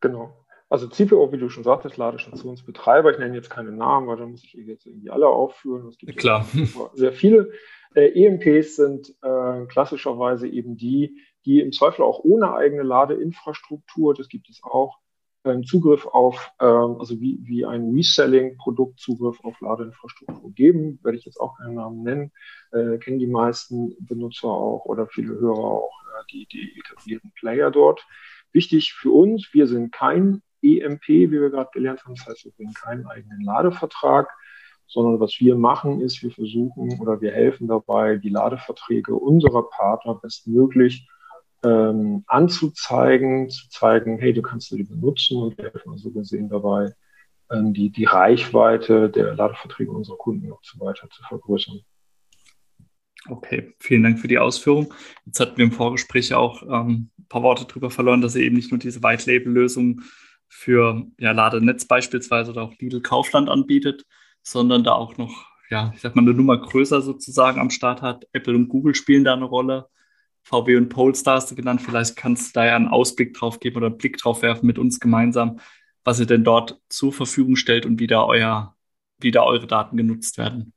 Genau. 0.01 0.38
Also 0.69 0.87
CPO, 0.87 1.31
wie 1.31 1.39
du 1.39 1.49
schon 1.49 1.63
sagtest, 1.63 1.97
Ladestationsbetreiber, 1.97 3.11
ich 3.11 3.17
nenne 3.17 3.35
jetzt 3.35 3.49
keine 3.49 3.71
Namen, 3.71 4.07
weil 4.07 4.17
dann 4.17 4.31
muss 4.31 4.43
ich 4.43 4.53
jetzt 4.53 4.85
irgendwie 4.85 5.09
alle 5.09 5.27
aufführen. 5.27 5.87
Es 5.87 5.97
gibt 5.97 6.15
Klar. 6.17 6.45
sehr 6.93 7.11
viele. 7.11 7.51
Äh, 7.95 8.11
EMPs 8.23 8.75
sind 8.75 9.15
äh, 9.23 9.65
klassischerweise 9.65 10.47
eben 10.47 10.77
die, 10.77 11.17
die 11.45 11.59
im 11.59 11.71
Zweifel 11.71 12.03
auch 12.03 12.19
ohne 12.23 12.53
eigene 12.53 12.83
Ladeinfrastruktur, 12.83 14.13
das 14.13 14.29
gibt 14.29 14.47
es 14.49 14.61
auch, 14.63 14.99
ähm, 15.45 15.63
Zugriff 15.63 16.05
auf, 16.05 16.51
ähm, 16.59 16.97
also 16.99 17.19
wie, 17.19 17.39
wie 17.43 17.65
ein 17.65 17.93
Reselling-Produkt 17.93 18.99
Zugriff 18.99 19.43
auf 19.43 19.59
Ladeinfrastruktur 19.61 20.51
geben, 20.51 20.99
werde 21.01 21.17
ich 21.17 21.25
jetzt 21.25 21.39
auch 21.39 21.57
keinen 21.57 21.75
Namen 21.75 22.03
nennen, 22.03 22.31
äh, 22.71 22.97
kennen 22.97 23.19
die 23.19 23.27
meisten 23.27 23.95
Benutzer 24.05 24.49
auch 24.49 24.85
oder 24.85 25.07
viele 25.07 25.39
Hörer 25.39 25.63
auch 25.63 26.01
äh, 26.03 26.25
die, 26.31 26.45
die 26.47 26.79
etablierten 26.79 27.31
Player 27.39 27.71
dort. 27.71 28.05
Wichtig 28.51 28.93
für 28.93 29.11
uns, 29.11 29.49
wir 29.53 29.67
sind 29.67 29.91
kein 29.91 30.41
EMP, 30.61 31.07
wie 31.07 31.31
wir 31.31 31.49
gerade 31.49 31.69
gelernt 31.73 32.03
haben. 32.03 32.15
Das 32.15 32.27
heißt, 32.27 32.45
wir 32.45 32.51
bringen 32.51 32.73
keinen 32.73 33.05
eigenen 33.07 33.41
Ladevertrag, 33.41 34.29
sondern 34.87 35.19
was 35.19 35.39
wir 35.39 35.55
machen, 35.55 36.01
ist, 36.01 36.23
wir 36.23 36.31
versuchen 36.31 36.99
oder 36.99 37.21
wir 37.21 37.31
helfen 37.31 37.67
dabei, 37.67 38.17
die 38.17 38.29
Ladeverträge 38.29 39.13
unserer 39.13 39.69
Partner 39.69 40.15
bestmöglich 40.15 41.07
ähm, 41.63 42.23
anzuzeigen, 42.27 43.49
zu 43.49 43.69
zeigen, 43.69 44.17
hey, 44.19 44.33
du 44.33 44.41
kannst 44.41 44.71
die 44.71 44.83
benutzen 44.83 45.37
und 45.37 45.57
wir 45.57 45.71
helfen 45.71 45.97
so 45.97 46.11
gesehen 46.11 46.49
dabei, 46.49 46.93
ähm, 47.51 47.73
die, 47.73 47.91
die 47.91 48.05
Reichweite 48.05 49.09
der 49.09 49.35
Ladeverträge 49.35 49.91
unserer 49.91 50.17
Kunden 50.17 50.47
noch 50.47 50.63
so 50.63 50.79
weiter 50.79 51.09
zu 51.09 51.21
vergrößern. 51.23 51.81
Okay, 53.27 53.75
vielen 53.79 54.03
Dank 54.03 54.19
für 54.19 54.29
die 54.29 54.39
Ausführung. 54.39 54.93
Jetzt 55.25 55.39
hatten 55.39 55.57
wir 55.57 55.65
im 55.65 55.71
Vorgespräch 55.71 56.33
auch 56.33 56.63
ähm, 56.63 57.09
ein 57.19 57.25
paar 57.27 57.43
Worte 57.43 57.65
darüber 57.65 57.91
verloren, 57.91 58.21
dass 58.21 58.35
ihr 58.35 58.43
eben 58.43 58.55
nicht 58.55 58.71
nur 58.71 58.79
diese 58.79 59.03
White-Label-Lösung 59.03 60.01
für 60.49 61.05
ja, 61.19 61.31
Ladenetz 61.31 61.85
beispielsweise 61.85 62.51
oder 62.51 62.63
auch 62.63 62.73
Lidl 62.79 63.01
Kaufland 63.01 63.49
anbietet, 63.49 64.05
sondern 64.41 64.83
da 64.83 64.93
auch 64.93 65.17
noch, 65.17 65.45
ja, 65.69 65.91
ich 65.93 66.01
sag 66.01 66.15
mal, 66.15 66.23
eine 66.23 66.33
Nummer 66.33 66.57
größer 66.57 67.01
sozusagen 67.01 67.59
am 67.59 67.69
Start 67.69 68.01
hat. 68.01 68.27
Apple 68.33 68.55
und 68.55 68.67
Google 68.67 68.95
spielen 68.95 69.23
da 69.23 69.33
eine 69.33 69.45
Rolle. 69.45 69.87
VW 70.43 70.77
und 70.77 70.89
Polestar 70.89 71.35
hast 71.35 71.51
du 71.51 71.55
genannt. 71.55 71.81
Vielleicht 71.81 72.15
kannst 72.15 72.55
du 72.55 72.59
da 72.59 72.65
ja 72.65 72.75
einen 72.75 72.87
Ausblick 72.87 73.35
drauf 73.35 73.59
geben 73.59 73.77
oder 73.77 73.87
einen 73.87 73.97
Blick 73.97 74.17
drauf 74.17 74.41
werfen 74.41 74.65
mit 74.65 74.79
uns 74.79 74.99
gemeinsam, 74.99 75.59
was 76.03 76.19
ihr 76.19 76.25
denn 76.25 76.43
dort 76.43 76.81
zur 76.89 77.13
Verfügung 77.13 77.55
stellt 77.55 77.85
und 77.85 77.99
wie 77.99 78.07
da, 78.07 78.23
euer, 78.25 78.75
wie 79.19 79.31
da 79.31 79.43
eure 79.43 79.67
Daten 79.67 79.97
genutzt 79.97 80.37
werden. 80.37 80.73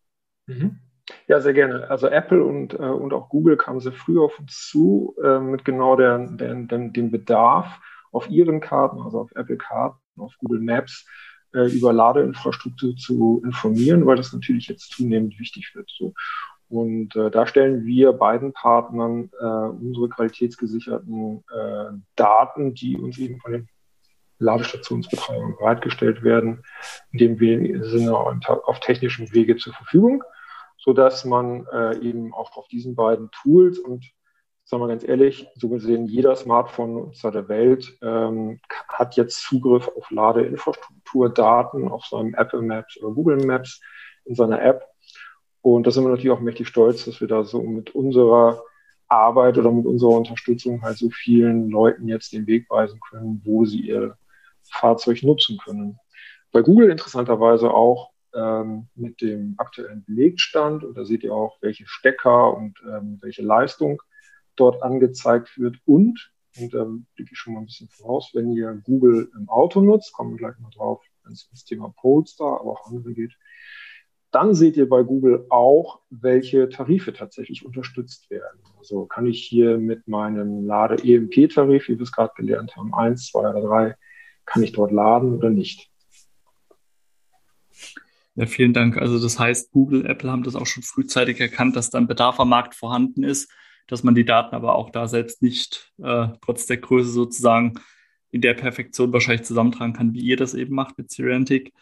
Mhm. 0.47 0.79
Ja, 1.27 1.41
sehr 1.41 1.53
gerne. 1.53 1.89
Also 1.91 2.09
Apple 2.09 2.45
und, 2.45 2.75
äh, 2.75 2.77
und 2.77 3.13
auch 3.13 3.29
Google 3.29 3.57
kamen 3.57 3.81
sehr 3.81 3.93
früh 3.93 4.21
auf 4.21 4.39
uns 4.39 4.69
zu 4.69 5.17
äh, 5.23 5.39
mit 5.41 5.65
genau 5.65 5.97
der, 5.97 6.19
der, 6.19 6.55
der, 6.55 6.79
dem 6.79 7.11
Bedarf, 7.11 7.81
auf 8.13 8.29
ihren 8.31 8.61
Karten, 8.61 9.01
also 9.01 9.21
auf 9.21 9.33
Apple 9.35 9.57
Karten, 9.57 9.99
auf 10.19 10.35
Google 10.39 10.61
Maps, 10.61 11.07
äh, 11.55 11.71
über 11.73 11.93
Ladeinfrastruktur 11.93 12.97
zu 12.97 13.43
informieren, 13.45 14.07
weil 14.07 14.17
das 14.17 14.33
natürlich 14.33 14.69
jetzt 14.69 14.93
zunehmend 14.93 15.39
wichtig 15.39 15.75
wird. 15.75 15.91
So. 15.99 16.15
Und 16.69 17.15
äh, 17.17 17.31
da 17.31 17.47
stellen 17.47 17.85
wir 17.85 18.13
beiden 18.13 18.53
Partnern 18.53 19.31
äh, 19.39 19.45
unsere 19.45 20.09
qualitätsgesicherten 20.09 21.45
äh, 21.55 21.93
Daten, 22.17 22.75
die 22.75 22.97
uns 22.97 23.19
eben 23.19 23.39
von 23.41 23.53
den 23.53 23.69
Ladestationsbetreibern 24.39 25.57
bereitgestellt 25.59 26.23
werden, 26.23 26.63
in 27.13 27.39
dem 27.39 27.85
Sinne 27.85 28.17
auf 28.17 28.81
technischem 28.81 29.33
Wege 29.33 29.57
zur 29.57 29.73
Verfügung, 29.75 30.25
so 30.79 30.93
dass 30.93 31.25
man 31.25 31.67
äh, 31.73 31.99
eben 31.99 32.33
auch 32.33 32.57
auf 32.57 32.67
diesen 32.69 32.97
beiden 32.97 33.31
Tools 33.43 33.79
und 33.79 34.05
sagen 34.73 34.85
wir 34.85 34.89
ganz 34.89 35.07
ehrlich, 35.07 35.47
so 35.55 35.69
gesehen, 35.69 36.07
jeder 36.07 36.35
Smartphone-Nutzer 36.35 37.31
der 37.31 37.47
Welt 37.51 37.95
ähm, 38.01 38.59
hat 38.89 39.17
jetzt 39.17 39.43
Zugriff 39.43 39.87
auf 39.87 40.11
Ladeinfrastrukturdaten 40.11 41.89
auf 41.89 42.07
seinem 42.07 42.33
Apple 42.33 42.63
Maps 42.63 42.99
oder 43.03 43.13
Google 43.13 43.45
Maps 43.45 43.83
in 44.25 44.35
seiner 44.35 44.63
App. 44.63 44.89
Und 45.61 45.87
da 45.87 45.91
sind 45.91 46.05
wir 46.05 46.09
natürlich 46.09 46.31
auch 46.31 46.41
mächtig 46.41 46.69
stolz, 46.69 47.05
dass 47.05 47.21
wir 47.21 47.29
da 47.29 47.45
so 47.45 47.63
mit 47.63 47.95
unserer 47.95 48.63
Arbeit 49.09 49.59
oder 49.59 49.71
mit 49.71 49.85
unserer 49.85 50.13
Unterstützung 50.13 50.81
halt 50.81 50.97
so 50.97 51.11
vielen 51.11 51.69
Leuten 51.69 52.09
jetzt 52.09 52.33
den 52.33 52.47
Weg 52.47 52.71
weisen 52.71 52.99
können, 53.11 53.43
wo 53.45 53.67
sie 53.67 53.83
ihr 53.83 54.17
Fahrzeug 54.63 55.23
nutzen 55.23 55.59
können. 55.63 55.99
Bei 56.51 56.63
Google 56.63 56.89
interessanterweise 56.89 57.75
auch 57.75 58.13
ähm, 58.35 58.89
mit 58.95 59.21
dem 59.21 59.53
aktuellen 59.59 60.03
Belegstand 60.07 60.83
und 60.83 60.97
da 60.97 61.05
seht 61.05 61.25
ihr 61.25 61.35
auch, 61.35 61.59
welche 61.61 61.87
Stecker 61.87 62.57
und 62.57 62.83
ähm, 62.91 63.19
welche 63.21 63.43
Leistung 63.43 64.01
dort 64.57 64.83
angezeigt 64.83 65.59
wird 65.59 65.77
und, 65.85 66.33
und 66.59 66.75
da 66.75 66.83
ähm, 66.83 67.07
blicke 67.15 67.33
ich 67.33 67.39
schon 67.39 67.55
mal 67.55 67.61
ein 67.61 67.67
bisschen 67.67 67.89
voraus, 67.89 68.31
wenn 68.35 68.53
ihr 68.53 68.81
Google 68.85 69.31
im 69.37 69.49
Auto 69.49 69.81
nutzt, 69.81 70.13
kommen 70.13 70.33
wir 70.33 70.39
gleich 70.39 70.59
mal 70.59 70.71
drauf, 70.71 71.03
wenn 71.25 71.33
es 71.33 71.47
ums 71.47 71.65
Thema 71.65 71.93
Polestar, 71.97 72.61
aber 72.61 72.73
auch 72.73 72.87
andere 72.87 73.13
geht, 73.13 73.33
dann 74.31 74.55
seht 74.55 74.77
ihr 74.77 74.89
bei 74.89 75.03
Google 75.03 75.47
auch, 75.51 76.01
welche 76.09 76.69
Tarife 76.71 77.13
tatsächlich 77.13 77.67
unterstützt 77.67 78.31
werden. 78.31 78.61
Also 78.79 79.05
kann 79.05 79.27
ich 79.27 79.45
hier 79.45 79.77
mit 79.77 80.09
meinem 80.09 80.65
Lade-EMP-Tarif, 80.65 81.89
wie 81.89 81.99
wir 81.99 82.03
es 82.03 82.13
gerade 82.13 82.33
gelernt 82.35 82.75
haben, 82.77 82.95
eins, 82.95 83.27
zwei 83.27 83.51
oder 83.51 83.61
drei, 83.61 83.97
kann 84.47 84.63
ich 84.63 84.73
dort 84.73 84.91
laden 84.91 85.35
oder 85.35 85.51
nicht? 85.51 85.91
Ja, 88.35 88.47
vielen 88.47 88.73
Dank. 88.73 88.97
Also 88.97 89.21
das 89.21 89.39
heißt, 89.39 89.71
Google, 89.73 90.07
Apple 90.07 90.31
haben 90.31 90.43
das 90.43 90.57
auch 90.57 90.67
schon 90.67 90.83
frühzeitig 90.83 91.39
erkannt, 91.39 91.77
dass 91.77 91.91
dann 91.91 92.07
Bedarf 92.07 92.41
am 92.41 92.49
Markt 92.49 92.75
vorhanden 92.75 93.25
ist 93.25 93.53
dass 93.93 94.03
man 94.03 94.15
die 94.15 94.25
Daten 94.25 94.55
aber 94.55 94.75
auch 94.75 94.91
da 94.91 95.07
selbst 95.07 95.43
nicht 95.43 95.93
äh, 96.03 96.29
trotz 96.41 96.67
der 96.67 96.79
Größe 96.79 97.11
sozusagen 97.11 97.75
in 98.31 98.41
der 98.41 98.55
Perfektion 98.55 99.13
wahrscheinlich 99.13 99.47
zusammentragen 99.47 99.93
kann, 99.93 100.15
wie 100.15 100.21
ihr 100.21 100.39
das 100.39 100.55
eben 100.55 100.75
macht 100.75 100.97
mit 100.97 101.11
Serentic 101.11 101.73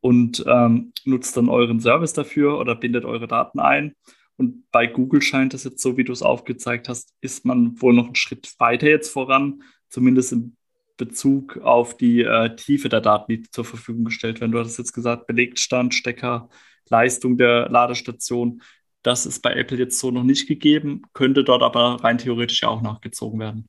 und 0.00 0.42
ähm, 0.46 0.92
nutzt 1.04 1.36
dann 1.36 1.50
euren 1.50 1.80
Service 1.80 2.14
dafür 2.14 2.58
oder 2.58 2.74
bindet 2.74 3.04
eure 3.04 3.28
Daten 3.28 3.60
ein. 3.60 3.94
Und 4.36 4.70
bei 4.70 4.86
Google 4.86 5.20
scheint 5.20 5.52
es 5.52 5.64
jetzt 5.64 5.82
so, 5.82 5.98
wie 5.98 6.04
du 6.04 6.12
es 6.12 6.22
aufgezeigt 6.22 6.88
hast, 6.88 7.12
ist 7.20 7.44
man 7.44 7.80
wohl 7.82 7.92
noch 7.92 8.06
einen 8.06 8.14
Schritt 8.14 8.54
weiter 8.58 8.88
jetzt 8.88 9.10
voran, 9.10 9.62
zumindest 9.90 10.32
in 10.32 10.56
Bezug 10.96 11.58
auf 11.58 11.96
die 11.96 12.22
äh, 12.22 12.56
Tiefe 12.56 12.88
der 12.88 13.02
Daten, 13.02 13.30
die 13.30 13.42
zur 13.42 13.66
Verfügung 13.66 14.04
gestellt 14.04 14.40
werden. 14.40 14.52
Du 14.52 14.58
hattest 14.58 14.78
jetzt 14.78 14.92
gesagt, 14.92 15.26
Belegtstand, 15.26 15.94
Stecker, 15.94 16.48
Leistung 16.88 17.36
der 17.36 17.68
Ladestation. 17.68 18.62
Das 19.02 19.26
ist 19.26 19.42
bei 19.42 19.54
Apple 19.54 19.78
jetzt 19.78 19.98
so 19.98 20.10
noch 20.10 20.24
nicht 20.24 20.48
gegeben, 20.48 21.02
könnte 21.12 21.44
dort 21.44 21.62
aber 21.62 22.02
rein 22.02 22.18
theoretisch 22.18 22.62
ja 22.62 22.68
auch 22.68 22.82
nachgezogen 22.82 23.38
werden. 23.38 23.68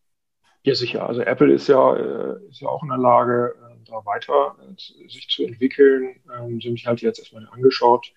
Ja, 0.63 0.75
sicher. 0.75 1.07
Also 1.07 1.21
Apple 1.21 1.53
ist 1.53 1.67
ja, 1.67 1.95
äh, 1.95 2.49
ist 2.49 2.61
ja 2.61 2.67
auch 2.67 2.83
in 2.83 2.89
der 2.89 2.97
Lage, 2.97 3.55
äh, 3.57 3.75
da 3.85 4.05
weiter 4.05 4.55
äh, 4.61 5.07
sich 5.09 5.27
zu 5.29 5.43
entwickeln. 5.43 6.19
Ähm, 6.37 6.59
Sie 6.59 6.67
haben 6.67 6.75
sich 6.75 6.87
halt 6.87 7.01
jetzt 7.01 7.19
erstmal 7.19 7.47
angeschaut, 7.49 8.11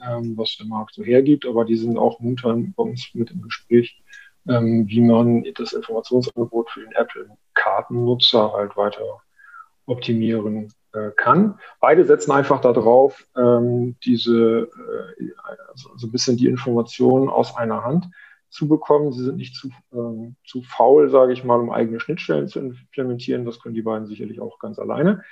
ähm, 0.00 0.36
was 0.36 0.56
der 0.56 0.66
Markt 0.66 0.94
so 0.94 1.02
hergibt, 1.02 1.44
aber 1.44 1.64
die 1.64 1.76
sind 1.76 1.98
auch 1.98 2.18
momentan 2.20 2.72
bei 2.74 2.82
uns 2.84 3.10
mit 3.12 3.30
im 3.30 3.42
Gespräch, 3.42 4.02
ähm, 4.48 4.88
wie 4.88 5.00
man 5.00 5.44
das 5.54 5.74
Informationsangebot 5.74 6.70
für 6.70 6.80
den 6.80 6.92
Apple-Kartennutzer 6.92 8.52
halt 8.52 8.76
weiter 8.76 9.20
optimieren 9.86 10.72
kann. 11.16 11.58
Beide 11.80 12.04
setzen 12.04 12.32
einfach 12.32 12.60
darauf, 12.60 13.26
ähm, 13.36 13.96
diese, 14.04 14.68
äh, 15.18 15.30
also, 15.70 15.90
so 15.96 16.06
ein 16.06 16.12
bisschen 16.12 16.36
die 16.36 16.46
Informationen 16.46 17.28
aus 17.28 17.56
einer 17.56 17.84
Hand 17.84 18.08
zu 18.50 18.68
bekommen. 18.68 19.12
Sie 19.12 19.24
sind 19.24 19.36
nicht 19.36 19.56
zu, 19.56 19.70
ähm, 19.92 20.36
zu 20.44 20.62
faul, 20.62 21.08
sage 21.08 21.32
ich 21.32 21.44
mal, 21.44 21.58
um 21.58 21.70
eigene 21.70 22.00
Schnittstellen 22.00 22.48
zu 22.48 22.58
implementieren. 22.60 23.46
Das 23.46 23.60
können 23.60 23.74
die 23.74 23.82
beiden 23.82 24.06
sicherlich 24.06 24.40
auch 24.40 24.58
ganz 24.58 24.78
alleine. 24.78 25.22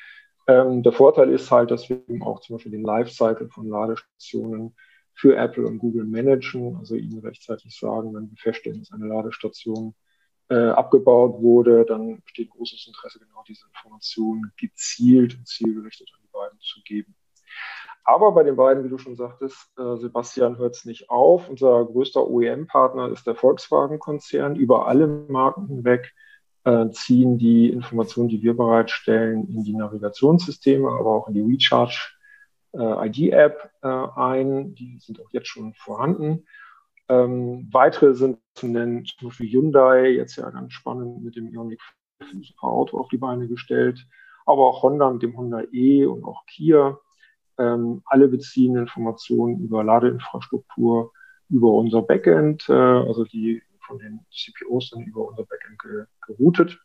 Ähm, 0.46 0.82
der 0.82 0.92
Vorteil 0.92 1.30
ist 1.30 1.50
halt, 1.50 1.70
dass 1.70 1.88
wir 1.90 2.02
eben 2.08 2.22
auch 2.22 2.40
zum 2.40 2.56
Beispiel 2.56 2.72
den 2.72 2.82
Lifecycle 2.82 3.48
von 3.50 3.68
Ladestationen 3.68 4.74
für 5.12 5.36
Apple 5.36 5.66
und 5.66 5.78
Google 5.78 6.04
managen, 6.04 6.76
also 6.76 6.94
ihnen 6.94 7.18
rechtzeitig 7.18 7.78
sagen, 7.78 8.14
wenn 8.14 8.30
wir 8.30 8.36
feststellen, 8.38 8.78
dass 8.78 8.92
eine 8.92 9.06
Ladestation 9.06 9.94
äh, 10.50 10.71
abgebaut 10.71 11.41
wurde, 11.41 11.84
dann 11.84 12.21
besteht 12.23 12.50
großes 12.50 12.86
Interesse, 12.89 13.21
genau 13.21 13.45
diese 13.47 13.67
Informationen 13.67 14.52
gezielt 14.56 15.36
und 15.36 15.47
zielgerichtet 15.47 16.10
an 16.13 16.21
die 16.23 16.30
beiden 16.32 16.58
zu 16.60 16.80
geben. 16.82 17.15
Aber 18.04 18.32
bei 18.32 18.43
den 18.43 18.56
beiden, 18.56 18.82
wie 18.82 18.89
du 18.89 18.99
schon 18.99 19.15
sagtest, 19.15 19.71
äh, 19.78 19.97
Sebastian, 19.97 20.58
hört 20.58 20.75
es 20.75 20.84
nicht 20.84 21.10
auf. 21.10 21.49
Unser 21.49 21.84
größter 21.84 22.26
OEM-Partner 22.26 23.10
ist 23.10 23.26
der 23.26 23.36
Volkswagen-Konzern. 23.36 24.56
Über 24.56 24.89
alle 24.89 25.06
Marken 25.06 25.69
hinweg 25.69 26.13
äh, 26.65 26.91
ziehen 26.91 27.39
die 27.39 27.69
Informationen, 27.69 28.28
die 28.28 28.43
wir 28.43 28.56
bereitstellen, 28.56 29.49
in 29.49 29.63
die 29.63 29.75
Navigationssysteme, 29.75 30.89
aber 30.89 31.15
auch 31.15 31.28
in 31.28 31.34
die 31.34 31.43
Recharge 31.43 32.10
äh, 32.73 32.80
äh, 32.80 33.63
ein. 34.17 34.75
Die 34.75 34.99
sind 35.00 35.21
auch 35.21 35.30
jetzt 35.30 35.49
schon 35.49 35.75
vorhanden. 35.75 36.47
Ähm, 37.10 37.66
weitere 37.73 38.14
sind 38.14 38.38
zu 38.54 38.68
nennen, 38.68 39.04
zum 39.04 39.28
Beispiel 39.28 39.50
Hyundai, 39.50 40.10
jetzt 40.10 40.36
ja 40.36 40.49
ganz 40.50 40.73
spannend 40.73 41.25
mit 41.25 41.34
dem 41.34 41.49
Ioniq 41.49 41.82
super 42.20 42.68
Auto 42.68 42.99
auf 42.99 43.08
die 43.08 43.18
Beine 43.18 43.49
gestellt, 43.49 44.06
aber 44.46 44.68
auch 44.68 44.84
Honda 44.84 45.10
mit 45.10 45.23
dem 45.23 45.36
Honda 45.36 45.64
E 45.73 46.04
und 46.04 46.23
auch 46.23 46.46
Kia. 46.46 47.00
Ähm, 47.58 48.02
alle 48.04 48.28
beziehen 48.28 48.76
Informationen 48.76 49.58
über 49.58 49.82
Ladeinfrastruktur 49.82 51.12
über 51.49 51.73
unser 51.73 52.02
Backend, 52.02 52.68
äh, 52.68 52.73
also 52.73 53.25
die 53.25 53.60
von 53.84 53.99
den 53.99 54.20
CPOs 54.30 54.90
dann 54.90 55.02
über 55.02 55.26
unser 55.26 55.44
Backend 55.44 55.82
ge 55.82 56.04
geroutet. 56.28 56.78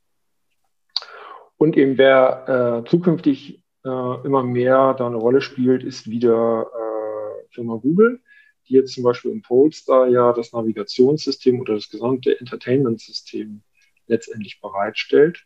Und 1.57 1.77
eben 1.77 1.99
wer 1.99 2.83
äh, 2.83 2.89
zukünftig 2.89 3.63
äh, 3.83 4.25
immer 4.25 4.41
mehr 4.41 4.95
da 4.95 5.05
eine 5.05 5.17
Rolle 5.17 5.41
spielt, 5.41 5.83
ist 5.83 6.09
wieder 6.09 6.65
äh, 6.73 7.53
Firma 7.53 7.75
Google 7.75 8.21
die 8.67 8.75
jetzt 8.75 8.93
zum 8.93 9.03
Beispiel 9.03 9.31
im 9.31 9.41
Polestar 9.41 10.07
ja 10.07 10.33
das 10.33 10.53
Navigationssystem 10.53 11.59
oder 11.59 11.75
das 11.75 11.89
gesamte 11.89 12.39
Entertainment-System 12.39 13.61
letztendlich 14.07 14.59
bereitstellt. 14.61 15.45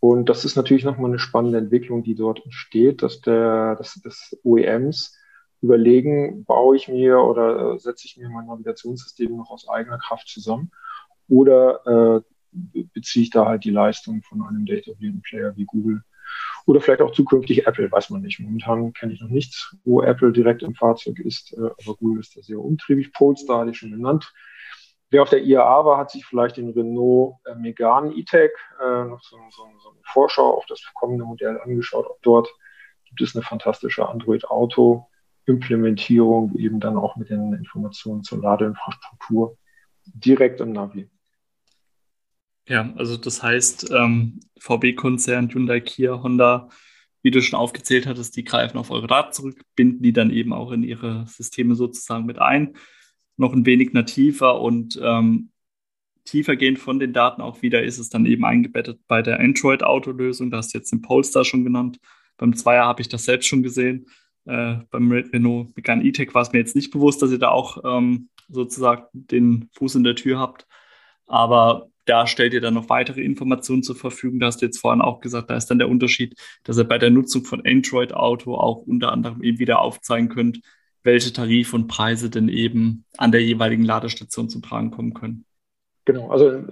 Und 0.00 0.28
das 0.28 0.44
ist 0.44 0.56
natürlich 0.56 0.84
nochmal 0.84 1.10
eine 1.10 1.18
spannende 1.18 1.58
Entwicklung, 1.58 2.02
die 2.02 2.14
dort 2.14 2.44
entsteht, 2.44 3.02
dass 3.02 3.20
der, 3.20 3.76
dass, 3.76 3.94
dass 4.02 4.36
OEMs 4.42 5.16
überlegen, 5.62 6.44
baue 6.44 6.76
ich 6.76 6.88
mir 6.88 7.18
oder 7.18 7.78
setze 7.78 8.06
ich 8.06 8.16
mir 8.16 8.28
mein 8.28 8.46
Navigationssystem 8.46 9.34
noch 9.36 9.50
aus 9.50 9.68
eigener 9.68 9.98
Kraft 9.98 10.28
zusammen 10.28 10.70
oder 11.28 12.22
äh, 12.22 12.82
beziehe 12.92 13.24
ich 13.24 13.30
da 13.30 13.46
halt 13.46 13.64
die 13.64 13.70
Leistung 13.70 14.22
von 14.22 14.42
einem 14.42 14.66
data-driven 14.66 15.22
Player 15.22 15.56
wie 15.56 15.64
Google 15.64 16.02
oder 16.66 16.80
vielleicht 16.80 17.02
auch 17.02 17.12
zukünftig 17.12 17.66
Apple, 17.66 17.90
weiß 17.90 18.10
man 18.10 18.22
nicht. 18.22 18.38
Momentan 18.40 18.92
kenne 18.92 19.12
ich 19.12 19.20
noch 19.20 19.28
nichts, 19.28 19.76
wo 19.84 20.02
Apple 20.02 20.32
direkt 20.32 20.62
im 20.62 20.74
Fahrzeug 20.74 21.20
ist, 21.20 21.52
äh, 21.52 21.60
aber 21.60 21.94
Google 21.96 22.20
ist 22.20 22.36
da 22.36 22.42
sehr 22.42 22.58
umtriebig. 22.58 23.12
Polestar 23.12 23.60
hatte 23.60 23.70
ich 23.70 23.78
schon 23.78 23.92
genannt. 23.92 24.32
Wer 25.10 25.22
auf 25.22 25.30
der 25.30 25.44
IAA 25.44 25.84
war, 25.84 25.98
hat 25.98 26.10
sich 26.10 26.26
vielleicht 26.26 26.56
den 26.56 26.70
Renault 26.70 27.36
äh, 27.44 27.54
Megane 27.54 28.12
E-Tech, 28.12 28.50
äh, 28.82 29.04
noch 29.04 29.22
so, 29.22 29.36
so, 29.50 29.62
so, 29.80 29.90
eine 29.90 30.00
Vorschau 30.04 30.56
auf 30.56 30.66
das 30.66 30.82
kommende 30.94 31.24
Modell 31.24 31.60
angeschaut. 31.60 32.06
Auch 32.06 32.18
dort 32.22 32.48
gibt 33.04 33.20
es 33.20 33.36
eine 33.36 33.44
fantastische 33.44 34.08
Android-Auto-Implementierung, 34.08 36.56
eben 36.56 36.80
dann 36.80 36.96
auch 36.96 37.14
mit 37.14 37.30
den 37.30 37.52
Informationen 37.52 38.24
zur 38.24 38.42
Ladeinfrastruktur 38.42 39.56
direkt 40.06 40.60
im 40.60 40.72
Navi. 40.72 41.08
Ja, 42.68 42.92
also 42.96 43.16
das 43.16 43.42
heißt, 43.42 43.90
ähm, 43.92 44.40
VW-Konzern, 44.58 45.50
Hyundai, 45.52 45.80
Kia, 45.80 46.22
Honda, 46.22 46.68
wie 47.22 47.30
du 47.30 47.40
schon 47.40 47.58
aufgezählt 47.58 48.06
hattest, 48.06 48.36
die 48.36 48.44
greifen 48.44 48.78
auf 48.78 48.90
eure 48.90 49.06
Daten 49.06 49.32
zurück, 49.32 49.60
binden 49.76 50.02
die 50.02 50.12
dann 50.12 50.30
eben 50.30 50.52
auch 50.52 50.72
in 50.72 50.82
ihre 50.82 51.26
Systeme 51.26 51.74
sozusagen 51.74 52.26
mit 52.26 52.38
ein. 52.38 52.76
Noch 53.36 53.52
ein 53.52 53.66
wenig 53.66 53.92
nativer 53.92 54.60
und 54.60 54.98
ähm, 55.02 55.50
tiefer 56.24 56.56
gehend 56.56 56.78
von 56.78 56.98
den 56.98 57.12
Daten 57.12 57.40
auch 57.40 57.62
wieder 57.62 57.82
ist 57.82 57.98
es 57.98 58.08
dann 58.08 58.26
eben 58.26 58.44
eingebettet 58.44 59.00
bei 59.06 59.22
der 59.22 59.40
Android-Auto-Lösung. 59.40 60.50
Da 60.50 60.58
hast 60.58 60.74
du 60.74 60.78
jetzt 60.78 60.92
den 60.92 61.02
Polestar 61.02 61.44
schon 61.44 61.64
genannt. 61.64 61.98
Beim 62.36 62.54
Zweier 62.54 62.84
habe 62.84 63.00
ich 63.00 63.08
das 63.08 63.24
selbst 63.24 63.46
schon 63.46 63.62
gesehen. 63.62 64.06
Äh, 64.44 64.76
beim 64.90 65.10
Renault 65.10 65.74
Megane 65.76 66.04
E-Tech 66.04 66.34
war 66.34 66.42
es 66.42 66.52
mir 66.52 66.58
jetzt 66.58 66.76
nicht 66.76 66.90
bewusst, 66.90 67.22
dass 67.22 67.30
ihr 67.30 67.38
da 67.38 67.48
auch 67.48 67.78
ähm, 67.84 68.28
sozusagen 68.48 69.04
den 69.12 69.70
Fuß 69.74 69.96
in 69.96 70.04
der 70.04 70.16
Tür 70.16 70.38
habt. 70.38 70.66
Aber 71.26 71.90
da 72.06 72.26
stellt 72.26 72.54
ihr 72.54 72.60
dann 72.60 72.74
noch 72.74 72.88
weitere 72.88 73.20
Informationen 73.20 73.82
zur 73.82 73.96
Verfügung. 73.96 74.40
Da 74.40 74.46
hast 74.46 74.62
du 74.62 74.66
jetzt 74.66 74.78
vorhin 74.78 75.02
auch 75.02 75.20
gesagt, 75.20 75.50
da 75.50 75.56
ist 75.56 75.66
dann 75.66 75.78
der 75.78 75.88
Unterschied, 75.88 76.34
dass 76.64 76.78
ihr 76.78 76.84
bei 76.84 76.98
der 76.98 77.10
Nutzung 77.10 77.44
von 77.44 77.62
Android 77.66 78.14
Auto 78.14 78.54
auch 78.54 78.82
unter 78.82 79.12
anderem 79.12 79.42
eben 79.42 79.58
wieder 79.58 79.80
aufzeigen 79.80 80.28
könnt, 80.28 80.60
welche 81.02 81.32
Tarife 81.32 81.76
und 81.76 81.88
Preise 81.88 82.30
denn 82.30 82.48
eben 82.48 83.04
an 83.16 83.32
der 83.32 83.42
jeweiligen 83.42 83.84
Ladestation 83.84 84.48
zum 84.48 84.62
Tragen 84.62 84.90
kommen 84.90 85.14
können. 85.14 85.44
Genau, 86.04 86.30
also 86.30 86.62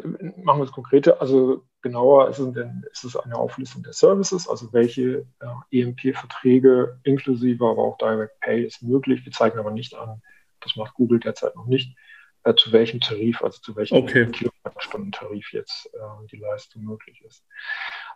machen 0.42 0.60
wir 0.60 0.64
es 0.64 0.72
konkreter. 0.72 1.20
Also 1.20 1.64
genauer 1.82 2.28
ist 2.28 2.38
es, 2.38 2.52
denn, 2.52 2.84
ist 2.92 3.04
es 3.04 3.16
eine 3.16 3.36
Auflistung 3.36 3.82
der 3.82 3.92
Services, 3.92 4.48
also 4.48 4.72
welche 4.72 5.26
äh, 5.40 5.80
EMP-Verträge 5.80 7.00
inklusive, 7.02 7.64
aber 7.64 7.82
auch 7.82 7.98
Direct 7.98 8.38
Pay 8.40 8.64
ist 8.64 8.82
möglich. 8.82 9.24
Wir 9.24 9.32
zeigen 9.32 9.58
aber 9.58 9.72
nicht 9.72 9.94
an, 9.94 10.22
das 10.60 10.76
macht 10.76 10.94
Google 10.94 11.18
derzeit 11.18 11.56
noch 11.56 11.66
nicht, 11.66 11.96
äh, 12.44 12.54
zu 12.54 12.72
welchem 12.72 13.00
Tarif, 13.00 13.42
also 13.42 13.60
zu 13.60 13.74
welchem 13.76 13.98
okay. 13.98 14.26
Kilowattstunden-Tarif 14.26 15.52
jetzt 15.52 15.90
äh, 15.94 16.26
die 16.30 16.36
Leistung 16.36 16.84
möglich 16.84 17.22
ist. 17.26 17.44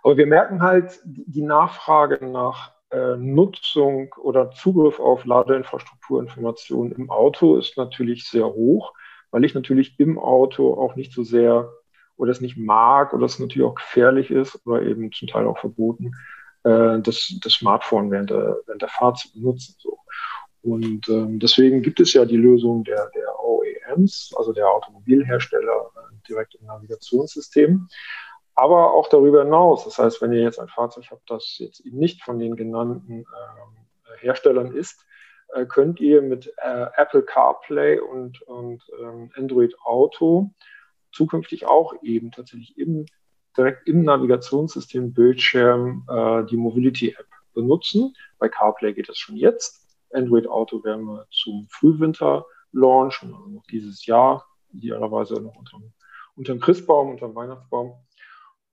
Aber 0.02 0.16
wir 0.16 0.26
merken 0.26 0.62
halt, 0.62 1.00
die 1.04 1.42
Nachfrage 1.42 2.24
nach 2.24 2.72
äh, 2.90 3.16
Nutzung 3.16 4.14
oder 4.14 4.50
Zugriff 4.50 5.00
auf 5.00 5.24
Ladeinfrastrukturinformationen 5.24 6.92
im 6.92 7.10
Auto 7.10 7.56
ist 7.56 7.76
natürlich 7.76 8.28
sehr 8.28 8.46
hoch, 8.46 8.94
weil 9.30 9.44
ich 9.44 9.54
natürlich 9.54 9.98
im 9.98 10.18
Auto 10.18 10.74
auch 10.74 10.94
nicht 10.94 11.12
so 11.12 11.22
sehr 11.22 11.72
oder 12.16 12.30
es 12.30 12.40
nicht 12.40 12.56
mag 12.56 13.12
oder 13.12 13.26
es 13.26 13.38
natürlich 13.38 13.66
auch 13.66 13.76
gefährlich 13.76 14.30
ist 14.30 14.66
oder 14.66 14.82
eben 14.82 15.12
zum 15.12 15.28
Teil 15.28 15.46
auch 15.46 15.58
verboten, 15.58 16.12
äh, 16.64 16.98
das, 17.00 17.34
das 17.42 17.52
Smartphone 17.52 18.10
während 18.10 18.30
der, 18.30 18.58
während 18.66 18.82
der 18.82 18.88
Fahrt 18.88 19.18
zu 19.18 19.32
benutzen. 19.32 19.74
So. 19.78 19.98
Und 20.70 21.08
ähm, 21.08 21.38
deswegen 21.38 21.82
gibt 21.82 22.00
es 22.00 22.12
ja 22.12 22.24
die 22.24 22.36
Lösung 22.36 22.84
der, 22.84 23.10
der 23.14 23.38
OEMs, 23.40 24.32
also 24.36 24.52
der 24.52 24.68
Automobilhersteller, 24.68 25.90
äh, 25.96 26.28
direkt 26.28 26.54
im 26.56 26.66
Navigationssystem. 26.66 27.88
Aber 28.54 28.92
auch 28.92 29.08
darüber 29.08 29.44
hinaus. 29.44 29.84
Das 29.84 29.98
heißt, 29.98 30.20
wenn 30.20 30.32
ihr 30.32 30.42
jetzt 30.42 30.58
ein 30.58 30.68
Fahrzeug 30.68 31.04
habt, 31.10 31.30
das 31.30 31.56
jetzt 31.58 31.80
eben 31.86 31.98
nicht 31.98 32.22
von 32.22 32.38
den 32.38 32.56
genannten 32.56 33.20
äh, 33.20 34.18
Herstellern 34.20 34.74
ist, 34.74 35.04
äh, 35.54 35.64
könnt 35.64 36.00
ihr 36.00 36.22
mit 36.22 36.52
äh, 36.58 36.86
Apple 36.96 37.22
CarPlay 37.22 38.00
und, 38.00 38.42
und 38.42 38.82
ähm, 39.00 39.30
Android 39.36 39.74
Auto 39.84 40.50
zukünftig 41.12 41.66
auch 41.66 41.94
eben 42.02 42.30
tatsächlich 42.30 42.76
im, 42.78 43.06
direkt 43.56 43.88
im 43.88 44.02
Navigationssystem 44.02 45.14
Bildschirm 45.14 46.06
äh, 46.08 46.44
die 46.44 46.56
Mobility 46.56 47.14
App 47.18 47.26
benutzen. 47.54 48.14
Bei 48.38 48.48
CarPlay 48.48 48.92
geht 48.92 49.08
das 49.08 49.18
schon 49.18 49.36
jetzt. 49.36 49.87
Android 50.12 50.46
Auto 50.46 50.82
werden 50.84 51.04
wir 51.04 51.26
zum 51.30 51.66
Frühwinter 51.70 52.46
launchen, 52.72 53.34
also 53.34 53.48
noch 53.48 53.66
dieses 53.66 54.06
Jahr, 54.06 54.46
idealerweise 54.72 55.40
noch 55.40 55.56
unterm, 55.56 55.92
unterm 56.36 56.60
Christbaum, 56.60 57.10
unterm 57.10 57.34
Weihnachtsbaum. 57.34 57.94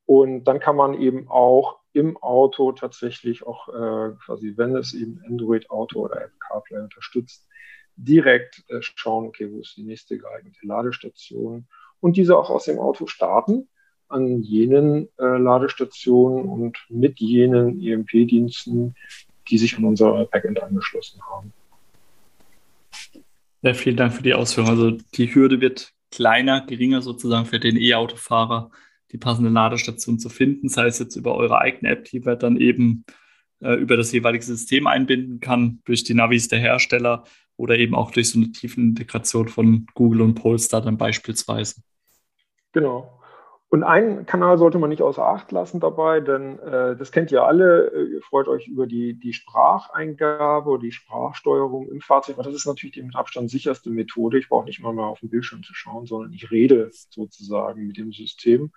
Und 0.05 0.43
dann 0.43 0.59
kann 0.59 0.75
man 0.75 0.93
eben 0.93 1.27
auch 1.29 1.79
im 1.93 2.17
Auto 2.17 2.73
tatsächlich 2.73 3.47
auch 3.47 3.69
äh, 3.69 4.15
quasi, 4.25 4.53
wenn 4.57 4.75
es 4.75 4.93
eben 4.93 5.21
Android 5.25 5.69
Auto 5.69 6.01
oder 6.01 6.17
Apple 6.17 6.37
CarPlay 6.39 6.79
unterstützt, 6.79 7.47
direkt 7.95 8.63
äh, 8.67 8.81
schauen, 8.81 9.27
okay, 9.27 9.51
wo 9.51 9.59
ist 9.59 9.77
die 9.77 9.83
nächste 9.83 10.17
geeignete 10.17 10.65
Ladestation 10.65 11.67
und 12.01 12.17
diese 12.17 12.37
auch 12.37 12.49
aus 12.49 12.65
dem 12.65 12.79
Auto 12.79 13.07
starten 13.07 13.69
an 14.07 14.41
jenen 14.41 15.07
äh, 15.17 15.37
Ladestationen 15.37 16.47
und 16.47 16.77
mit 16.89 17.19
jenen 17.19 17.81
EMP-Diensten, 17.81 18.95
die 19.47 19.57
sich 19.57 19.77
an 19.77 19.85
unser 19.85 20.25
Backend 20.25 20.61
angeschlossen 20.61 21.21
haben. 21.29 21.53
Ja, 23.61 23.73
vielen 23.73 23.97
Dank 23.97 24.13
für 24.13 24.23
die 24.23 24.33
Ausführung. 24.33 24.69
Also 24.69 24.91
die 24.91 25.33
Hürde 25.33 25.59
wird 25.59 25.91
kleiner, 26.11 26.65
geringer 26.65 27.01
sozusagen 27.01 27.45
für 27.45 27.59
den 27.59 27.77
E-Autofahrer, 27.77 28.71
die 29.11 29.17
passende 29.17 29.49
Ladestation 29.49 30.19
zu 30.19 30.29
finden, 30.29 30.69
sei 30.69 30.87
es 30.87 30.99
jetzt 30.99 31.15
über 31.15 31.35
eure 31.35 31.59
eigene 31.59 31.91
App, 31.91 32.05
die 32.05 32.25
wir 32.25 32.35
dann 32.35 32.57
eben 32.57 33.05
äh, 33.61 33.73
über 33.73 33.97
das 33.97 34.11
jeweilige 34.11 34.43
System 34.43 34.87
einbinden 34.87 35.39
kann, 35.39 35.79
durch 35.85 36.03
die 36.03 36.13
Navis 36.13 36.47
der 36.47 36.59
Hersteller 36.59 37.23
oder 37.57 37.77
eben 37.77 37.95
auch 37.95 38.11
durch 38.11 38.29
so 38.29 38.39
eine 38.39 38.51
tiefen 38.51 38.89
Integration 38.89 39.47
von 39.47 39.87
Google 39.93 40.21
und 40.21 40.35
Polestar 40.35 40.81
dann 40.81 40.97
beispielsweise. 40.97 41.81
Genau. 42.73 43.19
Und 43.75 43.83
einen 43.83 44.25
Kanal 44.25 44.57
sollte 44.57 44.79
man 44.79 44.89
nicht 44.89 45.01
außer 45.01 45.27
Acht 45.27 45.51
lassen 45.51 45.81
dabei, 45.81 46.21
denn 46.21 46.57
äh, 46.59 46.95
das 46.95 47.11
kennt 47.11 47.29
ihr 47.33 47.43
alle. 47.43 47.91
Äh, 47.91 48.13
ihr 48.13 48.21
freut 48.21 48.47
euch 48.47 48.69
über 48.69 48.87
die, 48.87 49.19
die 49.19 49.33
Spracheingabe 49.33 50.69
oder 50.69 50.81
die 50.81 50.93
Sprachsteuerung 50.93 51.89
im 51.89 51.99
Fahrzeug. 51.99 52.37
Das 52.37 52.47
ist 52.47 52.65
natürlich 52.65 52.93
die 52.93 53.03
mit 53.03 53.17
Abstand 53.17 53.51
sicherste 53.51 53.89
Methode. 53.89 54.37
Ich 54.37 54.47
brauche 54.47 54.63
nicht 54.63 54.79
mal 54.79 54.93
mehr 54.93 55.03
auf 55.03 55.19
den 55.19 55.29
Bildschirm 55.29 55.61
zu 55.61 55.73
schauen, 55.73 56.05
sondern 56.05 56.31
ich 56.31 56.51
rede 56.51 56.89
sozusagen 57.09 57.85
mit 57.85 57.97
dem 57.97 58.13
System, 58.13 58.71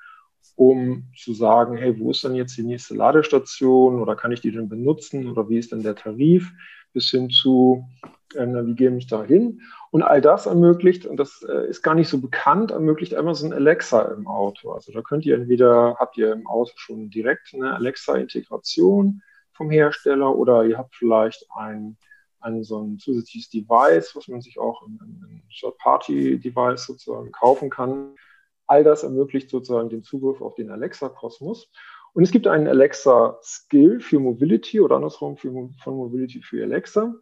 um 0.56 1.04
zu 1.16 1.32
sagen, 1.32 1.76
hey, 1.76 1.96
wo 2.00 2.10
ist 2.10 2.24
denn 2.24 2.34
jetzt 2.34 2.56
die 2.56 2.64
nächste 2.64 2.96
Ladestation 2.96 4.00
oder 4.00 4.16
kann 4.16 4.32
ich 4.32 4.40
die 4.40 4.50
denn 4.50 4.68
benutzen 4.68 5.30
oder 5.30 5.48
wie 5.48 5.58
ist 5.58 5.70
denn 5.70 5.84
der 5.84 5.94
Tarif? 5.94 6.50
Bis 6.92 7.10
hin 7.10 7.30
zu, 7.30 7.84
äh, 8.34 8.46
navigiere 8.46 8.92
mich 8.92 9.06
da 9.06 9.22
hin. 9.22 9.60
Und 9.90 10.02
all 10.02 10.20
das 10.20 10.46
ermöglicht, 10.46 11.06
und 11.06 11.16
das 11.16 11.42
äh, 11.48 11.68
ist 11.68 11.82
gar 11.82 11.94
nicht 11.94 12.08
so 12.08 12.20
bekannt, 12.20 12.70
ermöglicht 12.70 13.14
Amazon 13.14 13.52
Alexa 13.52 14.02
im 14.12 14.26
Auto. 14.26 14.72
Also 14.72 14.92
da 14.92 15.00
könnt 15.00 15.24
ihr 15.24 15.36
entweder, 15.36 15.96
habt 15.98 16.18
ihr 16.18 16.32
im 16.32 16.46
Auto 16.46 16.72
schon 16.76 17.10
direkt 17.10 17.54
eine 17.54 17.74
Alexa-Integration 17.74 19.22
vom 19.52 19.70
Hersteller 19.70 20.36
oder 20.36 20.64
ihr 20.64 20.78
habt 20.78 20.94
vielleicht 20.94 21.46
ein, 21.54 21.96
ein 22.40 22.62
so 22.64 22.82
ein 22.82 22.98
zusätzliches 22.98 23.50
Device, 23.50 24.14
was 24.14 24.28
man 24.28 24.40
sich 24.40 24.58
auch 24.58 24.86
in 24.86 24.98
einem 25.00 25.42
Third-Party-Device 25.50 26.84
sozusagen 26.84 27.32
kaufen 27.32 27.70
kann. 27.70 28.14
All 28.66 28.84
das 28.84 29.02
ermöglicht 29.02 29.48
sozusagen 29.48 29.88
den 29.88 30.02
Zugriff 30.02 30.42
auf 30.42 30.54
den 30.54 30.70
Alexa-Kosmos. 30.70 31.70
Und 32.18 32.24
es 32.24 32.32
gibt 32.32 32.48
einen 32.48 32.66
Alexa-Skill 32.66 34.00
für 34.00 34.18
Mobility 34.18 34.80
oder 34.80 34.96
andersrum 34.96 35.36
für, 35.36 35.52
von 35.84 35.94
Mobility 35.94 36.42
für 36.42 36.64
Alexa 36.64 37.14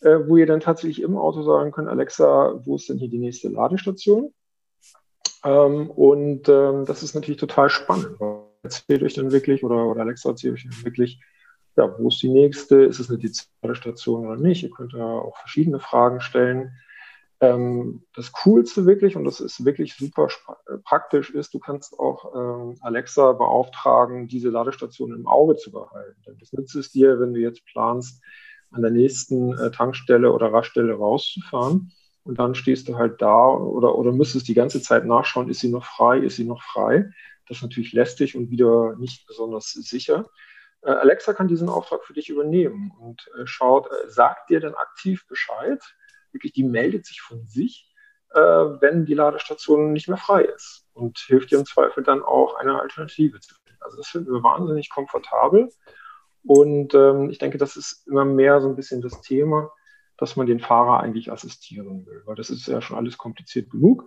äh, 0.00 0.18
wo 0.26 0.36
ihr 0.36 0.46
dann 0.46 0.60
tatsächlich 0.60 1.02
im 1.02 1.16
Auto 1.16 1.42
sagen 1.42 1.72
könnt, 1.72 1.88
Alexa, 1.88 2.60
wo 2.64 2.76
ist 2.76 2.88
denn 2.88 2.98
hier 2.98 3.08
die 3.08 3.18
nächste 3.18 3.48
Ladestation? 3.48 4.32
Ähm, 5.44 5.90
und 5.90 6.48
ähm, 6.48 6.84
das 6.84 7.02
ist 7.02 7.14
natürlich 7.14 7.40
total 7.40 7.70
spannend. 7.70 8.18
Erzählt 8.62 9.02
euch 9.02 9.14
dann 9.14 9.32
wirklich, 9.32 9.64
oder, 9.64 9.86
oder 9.86 10.02
Alexa 10.02 10.30
erzählt 10.30 10.54
euch 10.54 10.68
dann 10.68 10.84
wirklich, 10.84 11.20
ja, 11.76 11.94
wo 11.98 12.08
ist 12.08 12.22
die 12.22 12.28
nächste? 12.28 12.84
Ist 12.84 13.00
es 13.00 13.10
eine 13.10 13.20
Ladestation 13.62 14.26
oder 14.26 14.36
nicht? 14.36 14.62
Ihr 14.62 14.70
könnt 14.70 14.94
da 14.94 15.04
auch 15.04 15.36
verschiedene 15.38 15.78
Fragen 15.78 16.20
stellen. 16.20 16.72
Ähm, 17.40 18.02
das 18.14 18.32
Coolste 18.32 18.86
wirklich, 18.86 19.16
und 19.16 19.24
das 19.24 19.40
ist 19.40 19.64
wirklich 19.64 19.94
super 19.94 20.28
praktisch, 20.84 21.30
ist, 21.30 21.52
du 21.52 21.58
kannst 21.58 21.98
auch 21.98 22.34
ähm, 22.34 22.76
Alexa 22.80 23.32
beauftragen, 23.32 24.26
diese 24.26 24.48
Ladestation 24.48 25.12
im 25.12 25.26
Auge 25.26 25.56
zu 25.56 25.70
behalten. 25.70 26.20
Denn 26.26 26.38
das 26.38 26.52
nützt 26.52 26.74
es 26.76 26.92
dir, 26.92 27.20
wenn 27.20 27.34
du 27.34 27.40
jetzt 27.40 27.64
planst, 27.66 28.22
an 28.70 28.82
der 28.82 28.90
nächsten 28.90 29.52
äh, 29.58 29.70
Tankstelle 29.70 30.32
oder 30.32 30.52
Raststelle 30.52 30.94
rauszufahren. 30.94 31.92
Und 32.24 32.38
dann 32.38 32.54
stehst 32.54 32.88
du 32.88 32.96
halt 32.96 33.22
da 33.22 33.48
oder, 33.48 33.96
oder 33.96 34.12
müsstest 34.12 34.48
die 34.48 34.54
ganze 34.54 34.82
Zeit 34.82 35.04
nachschauen, 35.04 35.48
ist 35.48 35.60
sie 35.60 35.68
noch 35.68 35.84
frei, 35.84 36.18
ist 36.18 36.36
sie 36.36 36.44
noch 36.44 36.62
frei. 36.62 37.10
Das 37.46 37.58
ist 37.58 37.62
natürlich 37.62 37.92
lästig 37.92 38.36
und 38.36 38.50
wieder 38.50 38.96
nicht 38.96 39.26
besonders 39.26 39.70
sicher. 39.70 40.28
Äh, 40.82 40.90
Alexa 40.90 41.34
kann 41.34 41.48
diesen 41.48 41.68
Auftrag 41.68 42.04
für 42.04 42.14
dich 42.14 42.28
übernehmen 42.28 42.92
und 42.98 43.28
äh, 43.38 43.46
schaut, 43.46 43.86
äh, 43.86 44.08
sagt 44.08 44.50
dir 44.50 44.60
dann 44.60 44.74
aktiv 44.74 45.26
Bescheid. 45.28 45.80
Wirklich, 46.36 46.52
die 46.52 46.64
meldet 46.64 47.06
sich 47.06 47.20
von 47.20 47.46
sich, 47.46 47.92
äh, 48.34 48.40
wenn 48.40 49.06
die 49.06 49.14
Ladestation 49.14 49.92
nicht 49.92 50.08
mehr 50.08 50.18
frei 50.18 50.42
ist 50.42 50.86
und 50.92 51.18
hilft 51.18 51.50
dir 51.50 51.58
im 51.58 51.66
Zweifel 51.66 52.04
dann 52.04 52.22
auch 52.22 52.56
eine 52.56 52.80
Alternative 52.80 53.40
zu 53.40 53.54
finden. 53.54 53.82
Also 53.82 53.96
das 53.96 54.08
finden 54.08 54.32
wir 54.32 54.42
wahnsinnig 54.42 54.90
komfortabel 54.90 55.70
und 56.46 56.94
ähm, 56.94 57.28
ich 57.30 57.38
denke, 57.38 57.58
das 57.58 57.76
ist 57.76 58.06
immer 58.06 58.24
mehr 58.24 58.60
so 58.60 58.68
ein 58.68 58.76
bisschen 58.76 59.02
das 59.02 59.20
Thema, 59.20 59.70
dass 60.16 60.36
man 60.36 60.46
den 60.46 60.60
Fahrer 60.60 61.00
eigentlich 61.00 61.32
assistieren 61.32 62.06
will, 62.06 62.22
weil 62.24 62.36
das 62.36 62.50
ist 62.50 62.68
ja 62.68 62.80
schon 62.80 62.96
alles 62.96 63.18
kompliziert 63.18 63.70
genug. 63.70 64.04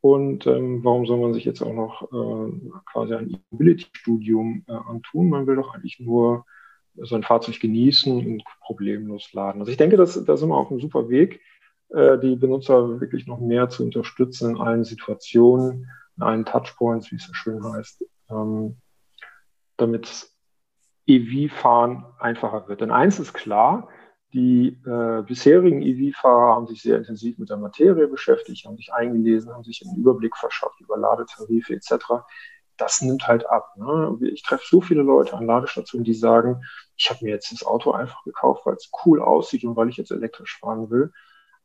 Und 0.00 0.46
ähm, 0.46 0.84
warum 0.84 1.06
soll 1.06 1.18
man 1.18 1.34
sich 1.34 1.44
jetzt 1.44 1.62
auch 1.62 1.72
noch 1.72 2.02
äh, 2.12 2.70
quasi 2.92 3.14
ein 3.14 3.30
E-Mobility-Studium 3.30 4.64
äh, 4.68 4.72
antun? 4.72 5.28
Man 5.28 5.46
will 5.46 5.56
doch 5.56 5.74
eigentlich 5.74 5.98
nur 5.98 6.44
sein 6.96 7.22
Fahrzeug 7.22 7.60
genießen 7.60 8.12
und 8.12 8.44
problemlos 8.60 9.32
laden. 9.32 9.60
Also 9.60 9.70
ich 9.70 9.76
denke, 9.76 9.96
da 9.96 10.06
sind 10.06 10.26
wir 10.26 10.56
auf 10.56 10.70
einem 10.70 10.80
super 10.80 11.08
Weg, 11.08 11.40
äh, 11.90 12.18
die 12.18 12.36
Benutzer 12.36 13.00
wirklich 13.00 13.26
noch 13.26 13.40
mehr 13.40 13.68
zu 13.68 13.84
unterstützen 13.84 14.50
in 14.50 14.60
allen 14.60 14.84
Situationen, 14.84 15.90
in 16.16 16.22
allen 16.22 16.44
Touchpoints, 16.44 17.10
wie 17.10 17.16
es 17.16 17.26
so 17.26 17.34
schön 17.34 17.64
heißt, 17.64 18.04
ähm, 18.30 18.76
damit 19.76 20.28
EV-Fahren 21.06 22.04
einfacher 22.18 22.68
wird. 22.68 22.82
Denn 22.82 22.90
eins 22.90 23.18
ist 23.18 23.32
klar, 23.32 23.88
die 24.34 24.78
äh, 24.84 25.22
bisherigen 25.22 25.80
EV-Fahrer 25.80 26.54
haben 26.54 26.66
sich 26.66 26.82
sehr 26.82 26.98
intensiv 26.98 27.38
mit 27.38 27.48
der 27.48 27.56
Materie 27.56 28.08
beschäftigt, 28.08 28.66
haben 28.66 28.76
sich 28.76 28.92
eingelesen, 28.92 29.52
haben 29.52 29.64
sich 29.64 29.82
einen 29.86 29.96
Überblick 29.96 30.36
verschafft 30.36 30.80
über 30.80 30.98
Ladetarife 30.98 31.72
etc. 31.72 32.26
Das 32.76 33.00
nimmt 33.00 33.26
halt 33.26 33.48
ab. 33.48 33.74
Ne? 33.76 34.18
Ich 34.30 34.42
treffe 34.42 34.64
so 34.68 34.82
viele 34.82 35.02
Leute 35.02 35.34
an 35.34 35.46
Ladestationen, 35.46 36.04
die 36.04 36.12
sagen, 36.12 36.62
ich 36.96 37.08
habe 37.08 37.24
mir 37.24 37.30
jetzt 37.30 37.50
das 37.52 37.64
Auto 37.64 37.92
einfach 37.92 38.22
gekauft, 38.24 38.66
weil 38.66 38.74
es 38.74 38.90
cool 39.06 39.22
aussieht 39.22 39.64
und 39.64 39.76
weil 39.76 39.88
ich 39.88 39.96
jetzt 39.96 40.10
elektrisch 40.10 40.58
fahren 40.58 40.90
will. 40.90 41.10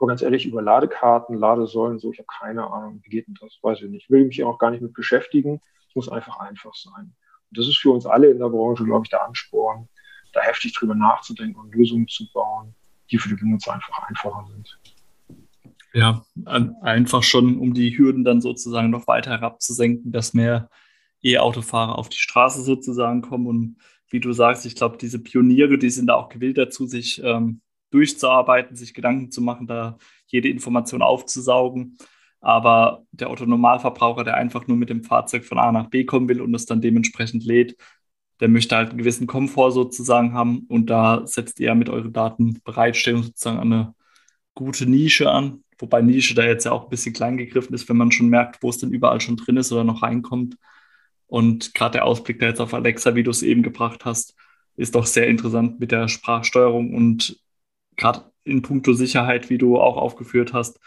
Aber 0.04 0.10
ganz 0.10 0.22
ehrlich, 0.22 0.46
über 0.46 0.62
Ladekarten, 0.62 1.38
Ladesäulen, 1.38 1.98
so, 1.98 2.12
ich 2.12 2.20
habe 2.20 2.28
keine 2.28 2.70
Ahnung, 2.70 3.00
wie 3.04 3.10
geht 3.10 3.28
denn 3.28 3.38
das? 3.39 3.58
Weiß 3.62 3.82
ich 3.82 3.89
nicht. 3.89 4.10
Will 4.10 4.26
mich 4.26 4.44
auch 4.44 4.58
gar 4.58 4.70
nicht 4.70 4.82
mit 4.82 4.94
beschäftigen. 4.94 5.62
Es 5.88 5.96
muss 5.96 6.10
einfach 6.10 6.39
einfach 6.39 6.74
sein 6.76 7.16
das 7.54 7.68
ist 7.68 7.78
für 7.78 7.92
uns 7.92 8.06
alle 8.06 8.30
in 8.30 8.39
der 8.39 8.50
Branche, 8.50 8.84
glaube 8.84 9.06
ich, 9.06 9.10
der 9.10 9.26
Ansporn, 9.26 9.88
da 10.34 10.42
heftig 10.42 10.74
drüber 10.74 10.96
nachzudenken 10.96 11.60
und 11.60 11.74
Lösungen 11.74 12.08
zu 12.08 12.26
bauen, 12.34 12.76
die 13.12 13.18
für 13.18 13.30
die 13.30 13.36
Benutzer 13.36 13.74
einfach 13.74 14.00
einfacher 14.08 14.46
sind. 14.52 14.80
Ja, 15.94 16.26
einfach 16.82 17.22
schon, 17.22 17.60
um 17.60 17.74
die 17.74 17.96
Hürden 17.96 18.24
dann 18.24 18.42
sozusagen 18.42 18.89
noch 18.89 19.06
weiter 19.06 19.32
herabzusenken, 19.32 20.12
dass 20.12 20.34
mehr 20.34 20.70
E-Autofahrer 21.22 21.98
auf 21.98 22.10
die 22.10 22.18
Straße 22.18 22.63
sozusagen 22.63 23.22
kommen. 23.22 23.46
Und 23.46 23.78
wie 24.10 24.20
du 24.20 24.34
sagst, 24.34 24.66
ich 24.66 24.76
glaube, 24.76 24.98
diese 24.98 25.20
Pioniere, 25.20 25.78
die 25.78 25.92
sind 25.92 26.08
da 26.08 26.16
auch 26.16 26.30
gewillt 26.30 26.58
dazu, 26.58 26.88
sich 26.88 27.22
ähm, 27.24 27.62
durchzuarbeiten, 27.93 28.75
sich 28.75 28.93
Gedanken 28.93 29.32
zu 29.32 29.41
machen, 29.41 29.67
da 29.67 29.97
jede 30.27 30.49
Information 30.49 31.01
aufzusaugen. 31.01 31.97
Aber 32.41 33.06
der 33.12 33.29
Otto-Normalverbraucher, 33.32 34.23
der 34.23 34.36
einfach 34.36 34.67
nur 34.67 34.75
mit 34.77 34.89
dem 34.89 35.03
Fahrzeug 35.03 35.45
von 35.45 35.60
A 35.60 35.71
nach 35.71 35.89
B 35.89 36.03
kommen 36.03 36.27
will 36.27 36.41
und 36.41 36.53
es 36.53 36.65
dann 36.65 36.82
dementsprechend 36.82 37.45
lädt, 37.45 37.77
der 38.41 38.49
möchte 38.49 38.75
halt 38.75 38.89
einen 38.89 38.97
gewissen 38.97 39.27
Komfort 39.27 39.71
sozusagen 39.71 40.34
haben. 40.34 40.65
Und 40.67 40.89
da 40.89 41.25
setzt 41.25 41.60
ihr 41.60 41.73
mit 41.75 41.89
euren 41.89 42.12
Datenbereitstellung 42.12 43.23
sozusagen 43.23 43.60
eine 43.60 43.95
gute 44.56 44.86
Nische 44.86 45.32
an. 45.32 45.63
Wobei 45.79 46.01
Nische 46.01 46.36
da 46.36 46.43
jetzt 46.43 46.65
ja 46.65 46.71
auch 46.71 46.84
ein 46.84 46.89
bisschen 46.89 47.13
klein 47.13 47.38
gegriffen 47.38 47.73
ist, 47.73 47.88
wenn 47.88 47.97
man 47.97 48.12
schon 48.12 48.27
merkt, 48.27 48.62
wo 48.62 48.69
es 48.69 48.77
denn 48.79 48.91
überall 48.91 49.21
schon 49.21 49.38
drin 49.38 49.58
ist 49.58 49.71
oder 49.71 49.84
noch 49.84 50.03
reinkommt. 50.03 50.58
Und 51.27 51.73
gerade 51.73 51.93
der 51.93 52.06
Ausblick 52.06 52.39
da 52.39 52.47
jetzt 52.47 52.62
auf 52.62 52.73
Alexa, 52.73 53.15
wie 53.15 53.23
du 53.23 53.32
es 53.32 53.43
eben 53.43 53.63
gebracht 53.63 54.06
hast, 54.06 54.36
ist 54.75 54.95
doch 54.95 55.06
sehr 55.06 55.27
interessant 55.27 55.79
mit 55.79 55.91
der 55.91 56.08
Sprachsteuerung 56.08 56.93
und 56.93 57.39
gerade 57.95 58.32
in 58.43 58.62
puncto 58.62 58.93
Sicherheit, 58.93 59.49
wie 59.49 59.58
du 59.58 59.77
auch 59.77 59.97
aufgeführt 59.97 60.53
hast, 60.53 60.79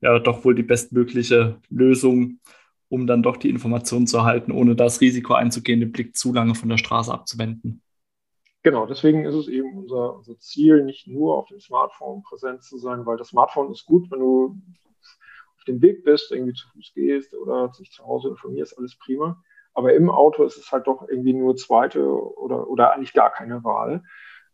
ja 0.00 0.18
doch 0.18 0.44
wohl 0.44 0.54
die 0.54 0.62
bestmögliche 0.62 1.60
Lösung, 1.70 2.40
um 2.88 3.06
dann 3.06 3.22
doch 3.22 3.36
die 3.36 3.50
Informationen 3.50 4.06
zu 4.06 4.18
erhalten, 4.18 4.52
ohne 4.52 4.76
das 4.76 5.00
Risiko 5.00 5.34
einzugehen, 5.34 5.80
den 5.80 5.92
Blick 5.92 6.16
zu 6.16 6.32
lange 6.32 6.54
von 6.54 6.68
der 6.68 6.78
Straße 6.78 7.12
abzuwenden. 7.12 7.82
Genau, 8.62 8.86
deswegen 8.86 9.24
ist 9.24 9.34
es 9.34 9.48
eben 9.48 9.76
unser, 9.76 10.16
unser 10.16 10.38
Ziel, 10.38 10.84
nicht 10.84 11.06
nur 11.06 11.36
auf 11.36 11.48
dem 11.48 11.60
Smartphone 11.60 12.22
präsent 12.22 12.62
zu 12.62 12.78
sein, 12.78 13.04
weil 13.04 13.18
das 13.18 13.28
Smartphone 13.28 13.70
ist 13.70 13.84
gut, 13.84 14.10
wenn 14.10 14.20
du 14.20 14.58
auf 15.56 15.64
dem 15.66 15.82
Weg 15.82 16.04
bist, 16.04 16.32
irgendwie 16.32 16.54
zu 16.54 16.68
Fuß 16.68 16.92
gehst 16.94 17.34
oder 17.34 17.72
sich 17.74 17.90
zu 17.90 18.04
Hause 18.04 18.28
informierst, 18.28 18.78
alles 18.78 18.96
prima. 18.96 19.42
Aber 19.74 19.92
im 19.92 20.08
Auto 20.08 20.44
ist 20.44 20.56
es 20.56 20.72
halt 20.72 20.86
doch 20.86 21.06
irgendwie 21.08 21.34
nur 21.34 21.56
zweite 21.56 22.06
oder, 22.06 22.68
oder 22.68 22.94
eigentlich 22.94 23.12
gar 23.12 23.30
keine 23.30 23.64
Wahl 23.64 24.02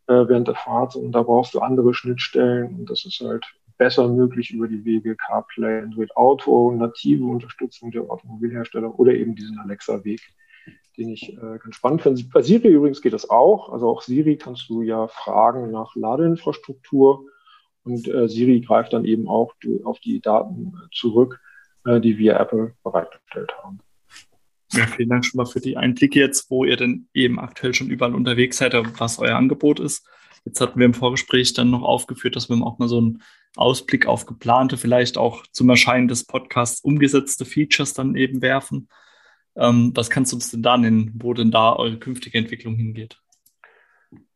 äh, 0.06 0.28
während 0.28 0.48
der 0.48 0.54
Fahrt. 0.54 0.96
Und 0.96 1.12
da 1.12 1.22
brauchst 1.22 1.54
du 1.54 1.60
andere 1.60 1.94
Schnittstellen 1.94 2.74
und 2.74 2.90
das 2.90 3.04
ist 3.04 3.20
halt 3.20 3.44
besser 3.80 4.08
möglich 4.08 4.50
über 4.50 4.68
die 4.68 4.84
Wege 4.84 5.16
CarPlay, 5.16 5.80
Android 5.82 6.14
Auto, 6.14 6.70
native 6.70 7.24
Unterstützung 7.24 7.90
der 7.90 8.02
Automobilhersteller 8.02 8.98
oder 8.98 9.12
eben 9.12 9.34
diesen 9.34 9.58
Alexa-Weg, 9.58 10.20
den 10.98 11.08
ich 11.08 11.32
äh, 11.32 11.58
ganz 11.58 11.76
spannend 11.76 12.02
finde. 12.02 12.22
Bei 12.30 12.42
Siri 12.42 12.68
übrigens 12.68 13.00
geht 13.00 13.14
das 13.14 13.30
auch. 13.30 13.72
Also 13.72 13.88
auch 13.88 14.02
Siri 14.02 14.36
kannst 14.36 14.68
du 14.68 14.82
ja 14.82 15.08
fragen 15.08 15.70
nach 15.70 15.96
Ladeinfrastruktur 15.96 17.24
und 17.84 18.06
äh, 18.06 18.28
Siri 18.28 18.60
greift 18.60 18.92
dann 18.92 19.06
eben 19.06 19.28
auch 19.28 19.54
auf 19.84 19.98
die 20.00 20.20
Daten 20.20 20.74
zurück, 20.92 21.40
äh, 21.86 22.00
die 22.00 22.18
wir 22.18 22.38
Apple 22.38 22.74
bereitgestellt 22.84 23.52
haben. 23.62 23.80
Ja, 24.72 24.86
vielen 24.86 25.08
Dank 25.08 25.24
schon 25.24 25.38
mal 25.38 25.46
für 25.46 25.60
die 25.60 25.76
Einblicke 25.76 26.20
jetzt, 26.20 26.50
wo 26.50 26.64
ihr 26.64 26.76
denn 26.76 27.08
eben 27.12 27.40
aktuell 27.40 27.74
schon 27.74 27.90
überall 27.90 28.14
unterwegs 28.14 28.58
seid, 28.58 28.74
was 28.98 29.18
euer 29.18 29.36
Angebot 29.36 29.80
ist. 29.80 30.06
Jetzt 30.44 30.60
hatten 30.60 30.78
wir 30.78 30.86
im 30.86 30.94
Vorgespräch 30.94 31.52
dann 31.54 31.70
noch 31.70 31.82
aufgeführt, 31.82 32.36
dass 32.36 32.48
wir 32.48 32.56
auch 32.62 32.78
mal 32.78 32.88
so 32.88 32.98
einen 32.98 33.22
Ausblick 33.56 34.06
auf 34.06 34.26
geplante, 34.26 34.76
vielleicht 34.76 35.18
auch 35.18 35.44
zum 35.52 35.68
Erscheinen 35.68 36.08
des 36.08 36.24
Podcasts 36.24 36.80
umgesetzte 36.82 37.44
Features 37.44 37.94
dann 37.94 38.14
eben 38.14 38.42
werfen. 38.42 38.88
Ähm, 39.56 39.92
was 39.94 40.08
kannst 40.08 40.32
du 40.32 40.36
uns 40.36 40.50
denn 40.50 40.62
da 40.62 40.76
nennen, 40.78 41.12
wo 41.20 41.34
denn 41.34 41.50
da 41.50 41.74
eure 41.74 41.98
künftige 41.98 42.38
Entwicklung 42.38 42.76
hingeht? 42.76 43.20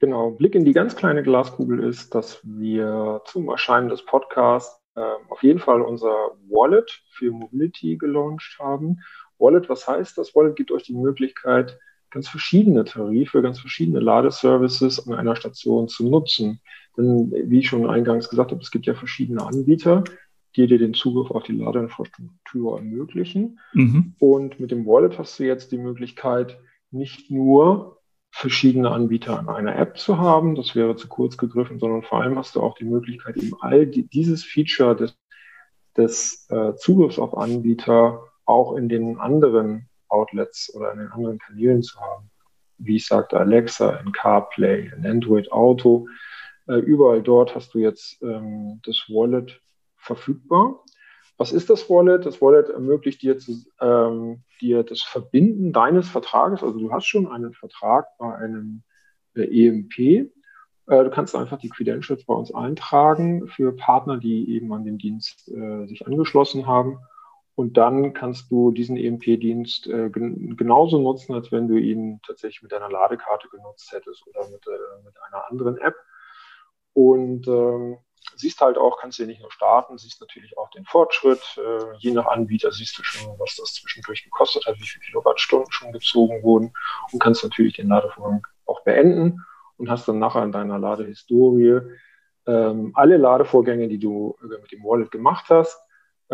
Genau, 0.01 0.33
Blick 0.33 0.55
in 0.55 0.65
die 0.65 0.73
ganz 0.73 0.97
kleine 0.97 1.23
Glaskugel 1.23 1.83
ist, 1.83 2.15
dass 2.15 2.41
wir 2.45 3.23
zum 3.25 3.49
Erscheinen 3.49 3.89
des 3.89 4.05
Podcasts 4.05 4.81
äh, 4.97 5.01
auf 5.29 5.43
jeden 5.43 5.59
Fall 5.59 5.81
unser 5.81 6.33
Wallet 6.49 7.03
für 7.11 7.31
Mobility 7.31 7.97
gelauncht 7.97 8.57
haben 8.61 9.01
Wallet, 9.39 9.69
was 9.69 9.87
heißt 9.87 10.17
das? 10.19 10.35
Wallet 10.35 10.57
gibt 10.57 10.71
euch 10.71 10.85
die 10.85 10.95
Möglichkeit, 10.95 11.79
ganz 12.11 12.29
verschiedene 12.29 12.85
Tarife, 12.85 13.43
ganz 13.43 13.59
verschiedene 13.59 14.01
Ladeservices 14.01 15.07
an 15.07 15.15
einer 15.15 15.37
Station 15.37 15.89
zu 15.89 16.09
nutzen. 16.09 16.61
Denn 16.97 17.33
wie 17.33 17.59
ich 17.59 17.69
schon 17.69 17.91
eingangs 17.91 18.29
gesagt 18.29 18.53
habe, 18.53 18.63
es 18.63 18.71
gibt 18.71 18.87
ja 18.87 18.95
verschiedene 18.95 19.45
Anbieter, 19.45 20.05
die 20.57 20.69
dir 20.69 20.79
den 20.79 20.95
Zugriff 20.95 21.31
auf 21.33 21.43
die 21.43 21.57
Ladeinfrastruktur 21.57 22.79
ermöglichen. 22.79 23.59
Mhm. 23.73 24.15
Und 24.21 24.61
mit 24.61 24.71
dem 24.71 24.87
Wallet 24.87 25.19
hast 25.19 25.39
du 25.39 25.45
jetzt 25.45 25.73
die 25.73 25.79
Möglichkeit, 25.79 26.61
nicht 26.93 27.31
nur 27.31 28.01
verschiedene 28.31 28.91
Anbieter 28.91 29.39
an 29.39 29.49
einer 29.49 29.77
App 29.77 29.99
zu 29.99 30.19
haben, 30.19 30.55
das 30.55 30.75
wäre 30.75 30.97
zu 30.97 31.09
kurz 31.09 31.37
gegriffen, 31.37 31.79
sondern 31.79 32.03
vor 32.03 32.21
allem 32.21 32.37
hast 32.39 32.57
du 32.57 32.61
auch 32.61 32.77
die 32.77 32.85
Möglichkeit, 32.85 33.37
eben 33.37 33.53
all 33.61 33.87
die, 33.87 34.09
dieses 34.09 34.45
Feature 34.45 34.97
des, 34.97 35.17
des 35.97 36.47
äh, 36.51 36.75
Zugriffs 36.75 37.19
auf 37.19 37.37
Anbieter 37.37 38.23
auch 38.47 38.77
in 38.77 38.89
den 38.89 39.19
anderen 39.19 39.89
Outlets 40.09 40.75
oder 40.75 40.93
in 40.93 40.99
den 40.99 41.13
anderen 41.13 41.39
Kanälen 41.39 41.83
zu 41.83 42.01
haben. 42.01 42.31
Wie 42.79 42.97
ich 42.97 43.07
sagte, 43.07 43.39
Alexa, 43.39 43.97
in 43.97 44.13
CarPlay, 44.13 44.93
in 44.97 45.07
Android 45.07 45.51
Auto. 45.53 46.09
Äh, 46.67 46.77
überall 46.77 47.23
dort 47.23 47.55
hast 47.55 47.75
du 47.75 47.79
jetzt 47.79 48.23
ähm, 48.23 48.81
das 48.85 49.05
Wallet 49.09 49.61
verfügbar. 49.97 50.81
Was 51.37 51.53
ist 51.53 51.69
das 51.69 51.91
Wallet? 51.91 52.27
Das 52.27 52.41
Wallet 52.41 52.69
ermöglicht 52.69 53.23
dir, 53.23 53.39
zu, 53.39 53.53
ähm, 53.81 54.43
dir 54.61 54.83
das 54.83 55.03
Verbinden 55.03 55.73
deines 55.73 56.09
Vertrages. 56.09 56.63
Also 56.63 56.79
du 56.79 56.93
hast 56.93 57.07
schon 57.07 57.27
einen 57.27 57.53
Vertrag 57.55 58.07
bei 58.19 58.35
einem 58.37 58.83
äh, 59.35 59.43
EMP. 59.43 59.99
Äh, 59.99 60.31
du 60.87 61.11
kannst 61.11 61.35
einfach 61.35 61.59
die 61.59 61.71
Credentials 61.71 62.25
bei 62.25 62.35
uns 62.35 62.55
eintragen 62.55 63.49
für 63.49 63.75
Partner, 63.75 64.19
die 64.19 64.55
eben 64.55 64.73
an 64.73 64.85
den 64.85 64.99
Dienst 64.99 65.49
äh, 65.49 65.87
sich 65.87 66.07
angeschlossen 66.07 66.67
haben. 66.67 66.99
Und 67.57 67.77
dann 67.77 68.15
kannst 68.15 68.51
du 68.51 68.73
diesen 68.73 68.97
EMP-Dienst 68.97 69.87
äh, 69.87 70.11
gen 70.11 70.57
genauso 70.57 70.99
nutzen, 70.99 71.35
als 71.35 71.53
wenn 71.53 71.69
du 71.69 71.77
ihn 71.77 72.21
tatsächlich 72.27 72.63
mit 72.63 72.73
deiner 72.73 72.91
Ladekarte 72.91 73.49
genutzt 73.49 73.93
hättest 73.93 74.27
oder 74.27 74.49
mit, 74.49 74.67
äh, 74.67 75.05
mit 75.05 75.15
einer 75.23 75.49
anderen 75.51 75.79
App. 75.79 75.95
Und 76.95 77.47
ähm, 77.47 77.99
siehst 78.37 78.61
halt 78.61 78.79
auch, 78.79 78.99
kannst 79.01 79.19
du 79.19 79.27
nicht 79.27 79.41
nur 79.41 79.53
starten, 79.53 79.99
siehst 79.99 80.21
natürlich 80.21 80.59
auch 80.59 80.71
den 80.71 80.85
Fortschritt. 80.85 81.43
Äh, 81.57 81.97
je 81.99 82.13
nach 82.13 82.27
Anbieter 82.27 82.73
siehst 82.73 82.99
du 82.99 83.05
schon, 83.05 83.39
was 83.39 83.57
das 83.57 83.75
zwischendurch 83.75 84.25
gekostet 84.25 84.67
hat, 84.67 84.77
wie 84.79 84.87
viele 84.87 85.05
Kilowattstunden 85.05 85.71
schon 85.71 85.93
gezogen 85.93 86.43
wurden 86.43 86.73
und 87.13 87.19
kannst 87.21 87.45
natürlich 87.45 87.75
den 87.75 87.89
Ladevorgang 87.89 88.47
auch 88.67 88.83
beenden 88.83 89.45
und 89.77 89.91
hast 89.91 90.09
dann 90.09 90.19
nachher 90.19 90.43
in 90.43 90.53
deiner 90.53 90.79
Ladehistorie 90.79 91.81
ähm, 92.47 92.93
alle 92.95 93.17
Ladevorgänge, 93.17 93.89
die 93.89 93.99
du 93.99 94.37
äh, 94.43 94.61
mit 94.61 94.73
dem 94.73 94.85
Wallet 94.85 95.11
gemacht 95.11 95.47
hast, 95.49 95.79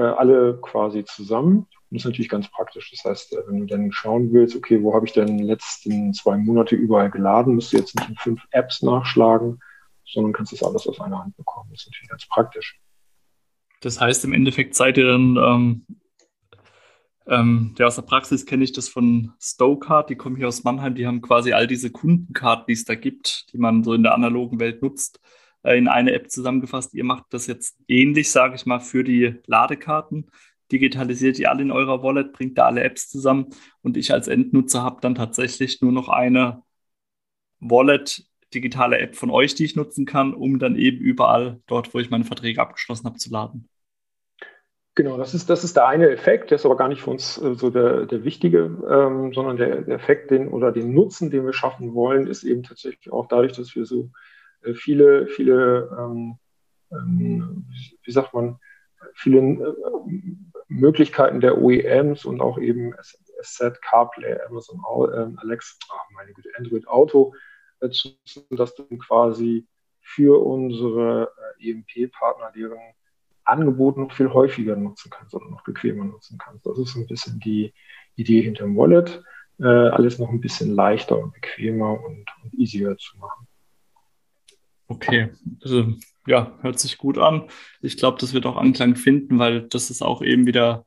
alle 0.03 0.59
quasi 0.61 1.05
zusammen. 1.05 1.67
Das 1.91 2.03
ist 2.03 2.05
natürlich 2.05 2.29
ganz 2.29 2.49
praktisch. 2.51 2.91
Das 2.91 3.05
heißt, 3.05 3.33
äh, 3.33 3.43
wenn 3.47 3.61
du 3.61 3.67
dann 3.67 3.93
schauen 3.93 4.33
willst, 4.33 4.57
okay, 4.57 4.83
wo 4.83 4.95
habe 4.95 5.07
ich 5.07 5.13
denn 5.13 5.29
in 5.29 5.39
letzten 5.41 6.13
zwei 6.13 6.37
Monate 6.37 6.77
überall 6.77 7.11
geladen, 7.11 7.55
musst 7.55 7.73
du 7.73 7.79
jetzt 7.79 7.97
nicht 7.97 8.09
in 8.09 8.17
fünf 8.17 8.43
Apps 8.53 8.83
nachschlagen, 8.83 9.61
sondern 10.05 10.33
kannst 10.33 10.53
das 10.53 10.63
alles 10.63 10.87
aus 10.87 11.01
einer 11.01 11.19
Hand 11.19 11.37
bekommen. 11.37 11.71
Das 11.71 11.83
ist 11.83 11.89
natürlich 11.89 12.11
ganz 12.11 12.27
praktisch. 12.29 12.81
Das 13.81 14.01
heißt, 14.01 14.25
im 14.25 14.33
Endeffekt 14.33 14.75
seid 14.75 14.99
ihr 14.99 15.07
dann, 15.07 15.37
ähm, 15.37 15.87
ähm, 17.27 17.75
ja, 17.79 17.87
aus 17.87 17.97
der 17.97 18.03
Praxis 18.03 18.45
kenne 18.45 18.65
ich 18.65 18.73
das 18.73 18.89
von 18.89 19.33
Stowcard, 19.41 20.11
die 20.11 20.17
kommen 20.17 20.37
hier 20.37 20.49
aus 20.49 20.65
Mannheim, 20.65 20.95
die 20.95 21.07
haben 21.07 21.23
quasi 21.23 21.53
all 21.53 21.67
diese 21.67 21.91
Kundenkarten, 21.91 22.67
die 22.69 22.75
es 22.75 22.85
da 22.85 22.95
gibt, 22.95 23.53
die 23.53 23.59
man 23.59 23.83
so 23.83 23.95
in 23.95 24.03
der 24.03 24.15
analogen 24.15 24.61
Welt 24.61 24.83
nutzt, 24.83 25.19
äh, 25.19 25.50
in 25.65 25.89
eine 25.89 26.13
App 26.13 26.31
zusammengefasst. 26.31 26.95
Ihr 26.95 27.05
macht 27.05 27.27
das 27.31 27.47
jetzt 27.47 27.77
ähnlich, 27.89 28.31
sage 28.31 28.55
ich 28.55 28.67
mal, 28.67 28.81
für 28.81 29.05
die 29.05 29.35
Ladekarten. 29.47 30.31
Digitalisiert 30.73 31.39
ihr 31.39 31.51
alle 31.51 31.63
in 31.63 31.73
eurer 31.73 32.03
Wallet, 32.03 32.33
bringt 32.33 32.57
da 32.57 32.67
alle 32.67 32.83
Apps 32.83 33.09
zusammen 33.09 33.47
und 33.83 33.97
ich 33.97 34.13
als 34.13 34.29
Endnutzer 34.29 34.83
habe 34.83 35.01
dann 35.01 35.15
tatsächlich 35.15 35.83
nur 35.83 35.93
noch 35.93 36.09
eine 36.09 36.63
Wallet, 37.59 38.25
digitale 38.55 38.99
App 38.99 39.17
von 39.17 39.31
euch, 39.31 39.55
die 39.55 39.65
ich 39.65 39.77
nutzen 39.77 40.07
kann, 40.07 40.33
um 40.33 40.59
dann 40.59 40.77
eben 40.77 40.99
überall 40.99 41.61
dort, 41.67 41.93
wo 41.93 41.99
ich 41.99 42.11
meine 42.11 42.25
Verträge 42.25 42.61
abgeschlossen 42.61 43.07
habe, 43.07 43.19
zu 43.19 43.31
laden. 43.31 43.69
Genau, 44.95 45.17
das 45.17 45.35
ist, 45.35 45.49
das 45.49 45.63
ist 45.65 45.77
der 45.77 45.87
eine 45.87 46.11
Effekt, 46.11 46.51
der 46.51 46.57
ist 46.57 46.67
aber 46.67 46.77
gar 46.77 46.89
nicht 46.89 47.03
für 47.03 47.11
uns 47.11 47.39
äh, 47.39 47.55
so 47.55 47.71
der, 47.71 48.07
der 48.07 48.25
wichtige, 48.25 48.59
ähm, 48.89 49.33
sondern 49.33 49.57
der, 49.57 49.83
der 49.83 49.95
Effekt, 49.95 50.31
den 50.31 50.49
oder 50.49 50.73
den 50.73 50.93
Nutzen, 50.93 51.31
den 51.31 51.47
wir 51.47 51.53
schaffen 51.53 51.95
wollen, 51.95 52.27
ist 52.27 52.43
eben 52.43 52.65
tatsächlich 52.65 53.13
auch 53.13 53.27
dadurch, 53.29 53.53
dass 53.53 53.75
wir 53.75 53.87
so 53.87 54.05
äh, 54.05 54.09
viele, 54.75 55.27
viele, 55.29 55.91
ähm, 55.99 56.39
ähm, 56.93 57.67
wie 58.03 58.13
sagt 58.13 58.35
man, 58.35 58.59
viele 59.15 59.39
äh, 59.39 59.75
Möglichkeiten 60.69 61.41
der 61.41 61.59
OEMs 61.59 62.25
und 62.25 62.41
auch 62.41 62.59
eben 62.59 62.95
Asset, 63.41 63.81
CarPlay, 63.83 64.39
Amazon, 64.49 64.81
äh, 65.13 65.41
Alexa, 65.41 65.77
meine 66.15 66.33
Güte, 66.33 66.51
Android 66.57 66.87
Auto, 66.87 67.35
äh, 67.81 67.89
dass 68.51 68.75
du 68.75 68.85
quasi 68.99 69.67
für 70.01 70.45
unsere 70.45 71.31
äh, 71.61 71.71
EMP-Partner 71.71 72.53
deren 72.55 72.79
Angebote 73.45 74.01
noch 74.01 74.13
viel 74.13 74.33
häufiger 74.33 74.77
nutzen 74.77 75.11
kannst 75.11 75.35
oder 75.35 75.49
noch 75.49 75.65
bequemer 75.65 76.05
nutzen 76.05 76.39
kannst. 76.39 76.67
Das 76.67 76.79
ist 76.79 76.93
so 76.93 77.01
ein 77.01 77.07
bisschen 77.07 77.41
die 77.41 77.73
Idee 78.17 78.43
hinter 78.43 78.65
dem 78.65 78.77
Wallet, 78.77 79.23
äh, 79.59 79.65
alles 79.65 80.19
noch 80.19 80.29
ein 80.31 80.41
bisschen 80.41 80.75
leichter 80.75 81.19
und 81.19 81.33
bequemer 81.33 81.93
und, 81.93 82.27
und 82.43 82.55
easier 82.55 82.97
zu 82.97 83.19
machen. 83.19 83.47
Okay, 84.91 85.31
also, 85.63 85.95
ja, 86.27 86.59
hört 86.63 86.81
sich 86.81 86.99
gut 86.99 87.17
an. 87.17 87.49
Ich 87.81 87.97
glaube, 87.97 88.19
das 88.21 88.35
wird 88.35 88.45
auch 88.45 88.57
Anklang 88.57 88.97
finden, 88.97 89.39
weil 89.39 89.69
das 89.69 89.89
ist 89.89 90.03
auch 90.03 90.21
eben 90.21 90.47
wieder, 90.47 90.85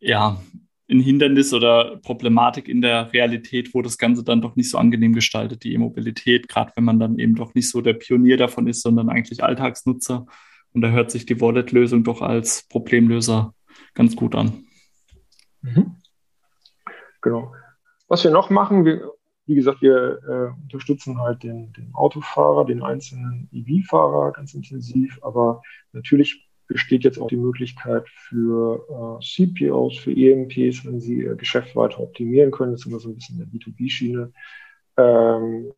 ja, 0.00 0.42
ein 0.90 0.98
Hindernis 0.98 1.54
oder 1.54 1.98
Problematik 1.98 2.68
in 2.68 2.82
der 2.82 3.12
Realität, 3.12 3.74
wo 3.74 3.80
das 3.80 3.96
Ganze 3.96 4.24
dann 4.24 4.42
doch 4.42 4.56
nicht 4.56 4.70
so 4.70 4.76
angenehm 4.76 5.12
gestaltet, 5.12 5.62
die 5.62 5.72
E-Mobilität, 5.72 6.48
gerade 6.48 6.72
wenn 6.74 6.82
man 6.82 6.98
dann 6.98 7.20
eben 7.20 7.36
doch 7.36 7.54
nicht 7.54 7.70
so 7.70 7.80
der 7.80 7.94
Pionier 7.94 8.36
davon 8.36 8.66
ist, 8.66 8.82
sondern 8.82 9.08
eigentlich 9.08 9.44
Alltagsnutzer. 9.44 10.26
Und 10.72 10.82
da 10.82 10.88
hört 10.88 11.12
sich 11.12 11.26
die 11.26 11.40
Wallet-Lösung 11.40 12.02
doch 12.02 12.22
als 12.22 12.66
Problemlöser 12.68 13.54
ganz 13.94 14.16
gut 14.16 14.34
an. 14.34 14.64
Mhm. 15.62 15.94
Genau. 17.22 17.54
Was 18.08 18.24
wir 18.24 18.32
noch 18.32 18.50
machen, 18.50 18.84
wir, 18.84 19.12
wie 19.46 19.54
gesagt, 19.54 19.82
wir 19.82 20.20
äh, 20.26 20.62
unterstützen 20.62 21.20
halt 21.20 21.42
den, 21.42 21.72
den 21.72 21.94
Autofahrer, 21.94 22.64
den 22.64 22.82
einzelnen 22.82 23.48
EV-Fahrer 23.52 24.32
ganz 24.32 24.54
intensiv, 24.54 25.18
aber 25.22 25.62
natürlich 25.92 26.48
besteht 26.66 27.04
jetzt 27.04 27.18
auch 27.18 27.28
die 27.28 27.36
Möglichkeit 27.36 28.08
für 28.08 29.20
äh, 29.20 29.24
CPOs, 29.24 29.98
für 29.98 30.12
EMPs, 30.12 30.86
wenn 30.86 30.98
sie 30.98 31.20
ihr 31.20 31.34
Geschäft 31.34 31.76
weiter 31.76 32.00
optimieren 32.00 32.50
können, 32.50 32.72
das 32.72 32.80
ist 32.80 32.86
immer 32.86 33.00
so 33.00 33.10
ein 33.10 33.14
bisschen 33.16 33.38
der 33.38 33.46
B2B-Schiene, 33.46 34.32
ähm, 34.96 35.72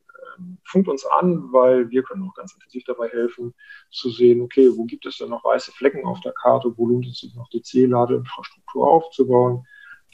funkt 0.64 0.88
uns 0.88 1.05
an, 1.05 1.52
weil 1.52 1.90
wir 1.90 2.02
können 2.02 2.22
auch 2.29 2.35
ganz 2.35 2.55
intensiv 2.55 2.85
dabei 2.85 3.09
helfen, 3.09 3.55
zu 3.90 4.11
sehen, 4.11 4.40
okay, 4.42 4.70
wo 4.76 4.85
gibt 4.85 5.07
es 5.07 5.18
denn 5.18 5.31
noch 5.31 5.44
weiße 5.44 5.72
Flecken 5.72 6.05
auf 6.05 6.20
der 6.20 6.33
Karte, 6.33 6.72
wo 6.76 6.87
lohnt 6.87 7.07
es 7.07 7.18
sich 7.18 7.35
noch 7.35 7.48
die 7.48 7.62
C-Ladeinfrastruktur 7.62 8.88
aufzubauen, 8.88 9.64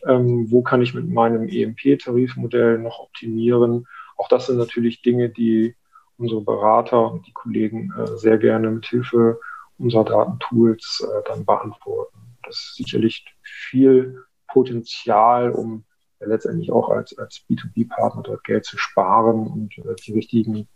ähm, 0.07 0.51
wo 0.51 0.63
kann 0.63 0.83
ich 0.83 0.95
mit 0.95 1.09
meinem 1.09 1.49
EMP-Tarifmodell 1.49 2.79
noch 2.79 3.01
optimieren. 3.01 3.87
Auch 4.17 4.29
das 4.29 4.47
sind 4.47 4.59
natürlich 4.59 5.03
Dinge, 5.03 5.29
die 5.29 5.75
unsere 6.17 6.41
Berater 6.41 7.11
und 7.11 7.27
die 7.27 7.33
Kollegen 7.33 7.93
äh, 7.97 8.17
sehr 8.17 8.39
gerne 8.39 8.71
mit 8.71 8.87
Hilfe 8.87 9.41
unserer 9.79 10.05
Datentools 10.05 11.07
äh, 11.07 11.29
dann 11.29 11.45
beantworten. 11.45 12.19
Das 12.45 12.57
ist 12.57 12.75
sicherlich 12.77 13.25
viel 13.43 14.25
Potenzial, 14.47 15.51
um 15.51 15.85
ja, 16.21 16.27
letztendlich 16.27 16.71
auch 16.71 16.89
als, 16.91 17.17
als 17.19 17.45
B2B-Partner 17.49 18.23
dort 18.23 18.45
Geld 18.45 18.65
zu 18.65 18.79
sparen 18.79 19.47
und 19.47 19.79
äh, 19.79 19.95
die, 20.07 20.13
richtigen, 20.13 20.69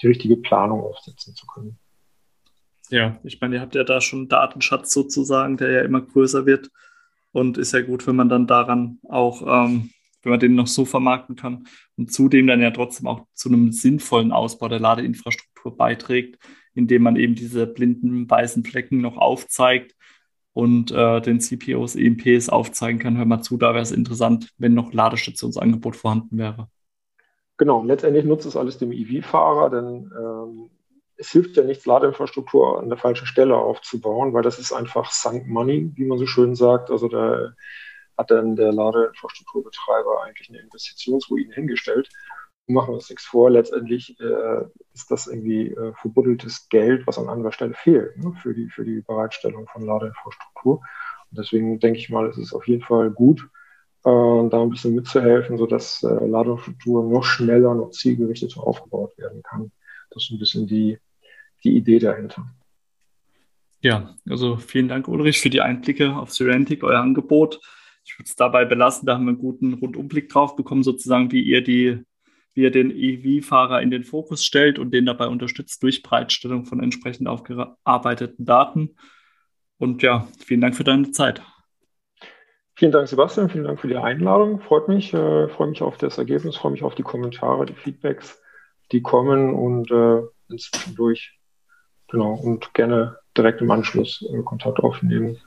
die 0.00 0.06
richtige 0.06 0.36
Planung 0.36 0.82
aufsetzen 0.82 1.34
zu 1.34 1.46
können. 1.46 1.78
Ja, 2.90 3.18
ich 3.24 3.40
meine, 3.40 3.56
ihr 3.56 3.60
habt 3.62 3.74
ja 3.74 3.82
da 3.82 4.00
schon 4.00 4.20
einen 4.20 4.28
Datenschatz 4.28 4.92
sozusagen, 4.92 5.56
der 5.56 5.70
ja 5.70 5.80
immer 5.80 6.02
größer 6.02 6.44
wird 6.44 6.70
und 7.34 7.58
ist 7.58 7.72
ja 7.72 7.82
gut, 7.82 8.06
wenn 8.06 8.14
man 8.14 8.28
dann 8.28 8.46
daran 8.46 9.00
auch, 9.08 9.42
ähm, 9.42 9.90
wenn 10.22 10.30
man 10.30 10.40
den 10.40 10.54
noch 10.54 10.68
so 10.68 10.84
vermarkten 10.84 11.34
kann 11.34 11.66
und 11.96 12.12
zudem 12.12 12.46
dann 12.46 12.62
ja 12.62 12.70
trotzdem 12.70 13.08
auch 13.08 13.26
zu 13.34 13.48
einem 13.48 13.72
sinnvollen 13.72 14.30
Ausbau 14.30 14.68
der 14.68 14.78
Ladeinfrastruktur 14.78 15.76
beiträgt, 15.76 16.38
indem 16.74 17.02
man 17.02 17.16
eben 17.16 17.34
diese 17.34 17.66
blinden 17.66 18.30
weißen 18.30 18.64
Flecken 18.64 19.00
noch 19.00 19.16
aufzeigt 19.16 19.96
und 20.52 20.92
äh, 20.92 21.20
den 21.20 21.40
CPOs, 21.40 21.96
EMPs 21.96 22.48
aufzeigen 22.48 23.00
kann, 23.00 23.18
hör 23.18 23.24
mal 23.24 23.42
zu, 23.42 23.56
da 23.56 23.74
wäre 23.74 23.82
es 23.82 23.90
interessant, 23.90 24.52
wenn 24.56 24.74
noch 24.74 24.92
Ladestationsangebot 24.92 25.96
vorhanden 25.96 26.38
wäre. 26.38 26.68
Genau, 27.56 27.82
letztendlich 27.82 28.24
nutzt 28.24 28.46
es 28.46 28.56
alles 28.56 28.78
dem 28.78 28.92
EV-Fahrer, 28.92 29.70
denn 29.70 30.12
ähm, 30.16 30.70
es 31.16 31.30
hilft 31.30 31.56
ja 31.56 31.62
nichts, 31.62 31.86
Ladeinfrastruktur 31.86 32.78
an 32.78 32.88
der 32.88 32.98
falschen 32.98 33.26
Stelle 33.26 33.56
aufzubauen, 33.56 34.32
weil 34.32 34.42
das 34.42 34.58
ist 34.58 34.72
einfach 34.72 35.10
sunk 35.10 35.46
money, 35.46 35.90
wie 35.94 36.04
man 36.04 36.18
so 36.18 36.26
schön 36.26 36.54
sagt. 36.54 36.90
Also 36.90 37.08
da 37.08 37.52
hat 38.16 38.30
dann 38.30 38.56
der 38.56 38.72
Ladeinfrastrukturbetreiber 38.72 40.22
eigentlich 40.24 40.48
eine 40.48 40.60
Investitionsruine 40.60 41.54
hingestellt 41.54 42.08
machen 42.66 42.90
wir 42.90 42.94
uns 42.94 43.10
nichts 43.10 43.24
vor, 43.24 43.50
letztendlich 43.50 44.18
äh, 44.20 44.64
ist 44.94 45.10
das 45.10 45.26
irgendwie 45.26 45.68
äh, 45.68 45.92
verbuddeltes 45.94 46.68
Geld, 46.68 47.06
was 47.06 47.18
an 47.18 47.28
anderer 47.28 47.52
Stelle 47.52 47.74
fehlt 47.74 48.16
ne, 48.16 48.32
für, 48.42 48.54
die, 48.54 48.68
für 48.70 48.84
die 48.84 49.02
Bereitstellung 49.02 49.66
von 49.68 49.84
Ladeinfrastruktur. 49.84 50.76
Und 51.30 51.38
deswegen 51.38 51.78
denke 51.78 51.98
ich 51.98 52.10
mal, 52.10 52.26
es 52.26 52.38
ist 52.38 52.54
auf 52.54 52.66
jeden 52.66 52.82
Fall 52.82 53.10
gut, 53.10 53.42
äh, 54.04 54.48
da 54.48 54.62
ein 54.62 54.70
bisschen 54.70 54.94
mitzuhelfen, 54.94 55.58
sodass 55.58 56.02
äh, 56.02 56.26
Ladeinfrastruktur 56.26 57.04
noch 57.04 57.24
schneller, 57.24 57.74
noch 57.74 57.90
zielgerichteter 57.90 58.62
aufgebaut 58.62 59.16
werden 59.18 59.42
kann. 59.42 59.70
Das 60.14 60.24
ist 60.24 60.30
ein 60.30 60.38
bisschen 60.38 60.66
die, 60.66 60.98
die 61.62 61.76
Idee 61.76 61.98
dahinter. 61.98 62.46
Ja, 63.80 64.16
also 64.28 64.56
vielen 64.56 64.88
Dank, 64.88 65.08
Ulrich, 65.08 65.40
für 65.40 65.50
die 65.50 65.60
Einblicke 65.60 66.16
auf 66.16 66.32
Serentic, 66.32 66.82
euer 66.82 67.00
Angebot. 67.00 67.60
Ich 68.04 68.18
würde 68.18 68.28
es 68.28 68.36
dabei 68.36 68.64
belassen, 68.64 69.06
da 69.06 69.14
haben 69.14 69.24
wir 69.24 69.30
einen 69.30 69.38
guten 69.38 69.74
Rundumblick 69.74 70.28
drauf 70.30 70.56
bekommen, 70.56 70.82
sozusagen, 70.82 71.32
wie 71.32 71.42
ihr 71.42 71.62
die 71.62 72.04
wie 72.54 72.64
er 72.64 72.70
den 72.70 72.90
EV-Fahrer 72.90 73.82
in 73.82 73.90
den 73.90 74.04
Fokus 74.04 74.44
stellt 74.44 74.78
und 74.78 74.92
den 74.92 75.06
dabei 75.06 75.26
unterstützt 75.26 75.82
durch 75.82 76.02
Bereitstellung 76.02 76.64
von 76.64 76.80
entsprechend 76.80 77.28
aufgearbeiteten 77.28 78.44
Daten. 78.44 78.96
Und 79.78 80.02
ja, 80.02 80.28
vielen 80.38 80.60
Dank 80.60 80.76
für 80.76 80.84
deine 80.84 81.10
Zeit. 81.10 81.42
Vielen 82.76 82.92
Dank, 82.92 83.08
Sebastian. 83.08 83.50
Vielen 83.50 83.64
Dank 83.64 83.80
für 83.80 83.88
die 83.88 83.96
Einladung. 83.96 84.60
Freut 84.60 84.88
mich, 84.88 85.12
äh, 85.12 85.48
freue 85.48 85.68
mich 85.68 85.82
auf 85.82 85.96
das 85.98 86.18
Ergebnis, 86.18 86.56
freue 86.56 86.72
mich 86.72 86.82
auf 86.82 86.94
die 86.94 87.02
Kommentare, 87.02 87.66
die 87.66 87.74
Feedbacks, 87.74 88.40
die 88.92 89.02
kommen 89.02 89.54
und 89.54 89.90
äh, 89.90 90.22
zwischendurch. 90.56 91.38
Genau. 92.08 92.34
Und 92.34 92.74
gerne 92.74 93.18
direkt 93.36 93.60
im 93.60 93.70
Anschluss 93.70 94.24
äh, 94.32 94.42
Kontakt 94.42 94.80
aufnehmen 94.80 95.38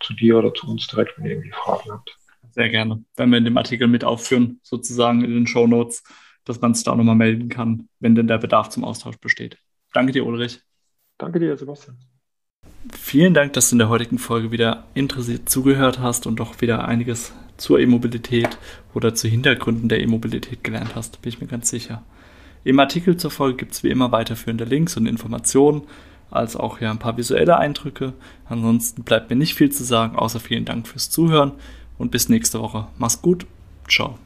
zu 0.00 0.14
dir 0.14 0.38
oder 0.38 0.52
zu 0.54 0.68
uns 0.68 0.86
direkt, 0.86 1.16
wenn 1.16 1.26
ihr 1.26 1.32
irgendwie 1.32 1.52
Fragen 1.52 1.90
habt. 1.90 2.16
Sehr 2.50 2.68
gerne. 2.68 3.04
Wenn 3.16 3.30
wir 3.30 3.38
in 3.38 3.44
dem 3.44 3.56
Artikel 3.56 3.88
mit 3.88 4.04
aufführen, 4.04 4.60
sozusagen 4.62 5.24
in 5.24 5.34
den 5.34 5.46
Show 5.46 5.66
Notes 5.66 6.04
dass 6.44 6.60
man 6.60 6.74
sich 6.74 6.84
da 6.84 6.92
auch 6.92 6.96
nochmal 6.96 7.14
melden 7.14 7.48
kann, 7.48 7.88
wenn 8.00 8.14
denn 8.14 8.26
der 8.26 8.38
Bedarf 8.38 8.68
zum 8.68 8.84
Austausch 8.84 9.16
besteht. 9.16 9.58
Danke 9.92 10.12
dir, 10.12 10.26
Ulrich. 10.26 10.60
Danke 11.18 11.38
dir, 11.38 11.56
Sebastian. 11.56 11.96
Vielen 12.92 13.34
Dank, 13.34 13.54
dass 13.54 13.70
du 13.70 13.74
in 13.74 13.78
der 13.78 13.88
heutigen 13.88 14.18
Folge 14.18 14.50
wieder 14.50 14.84
interessiert 14.94 15.48
zugehört 15.48 16.00
hast 16.00 16.26
und 16.26 16.36
doch 16.36 16.60
wieder 16.60 16.86
einiges 16.86 17.32
zur 17.56 17.78
E-Mobilität 17.78 18.58
oder 18.94 19.14
zu 19.14 19.28
Hintergründen 19.28 19.88
der 19.88 20.00
E-Mobilität 20.00 20.64
gelernt 20.64 20.94
hast, 20.94 21.22
bin 21.22 21.30
ich 21.30 21.40
mir 21.40 21.46
ganz 21.46 21.70
sicher. 21.70 22.02
Im 22.64 22.80
Artikel 22.80 23.16
zur 23.16 23.30
Folge 23.30 23.58
gibt 23.58 23.72
es 23.72 23.84
wie 23.84 23.90
immer 23.90 24.10
weiterführende 24.10 24.64
Links 24.64 24.96
und 24.96 25.06
Informationen, 25.06 25.82
als 26.30 26.56
auch 26.56 26.80
ja 26.80 26.90
ein 26.90 26.98
paar 26.98 27.16
visuelle 27.16 27.58
Eindrücke. 27.58 28.14
Ansonsten 28.46 29.04
bleibt 29.04 29.30
mir 29.30 29.36
nicht 29.36 29.54
viel 29.54 29.70
zu 29.70 29.84
sagen, 29.84 30.16
außer 30.16 30.40
vielen 30.40 30.64
Dank 30.64 30.88
fürs 30.88 31.10
Zuhören 31.10 31.52
und 31.98 32.10
bis 32.10 32.28
nächste 32.28 32.60
Woche. 32.60 32.88
Mach's 32.98 33.22
gut. 33.22 33.46
Ciao. 33.88 34.18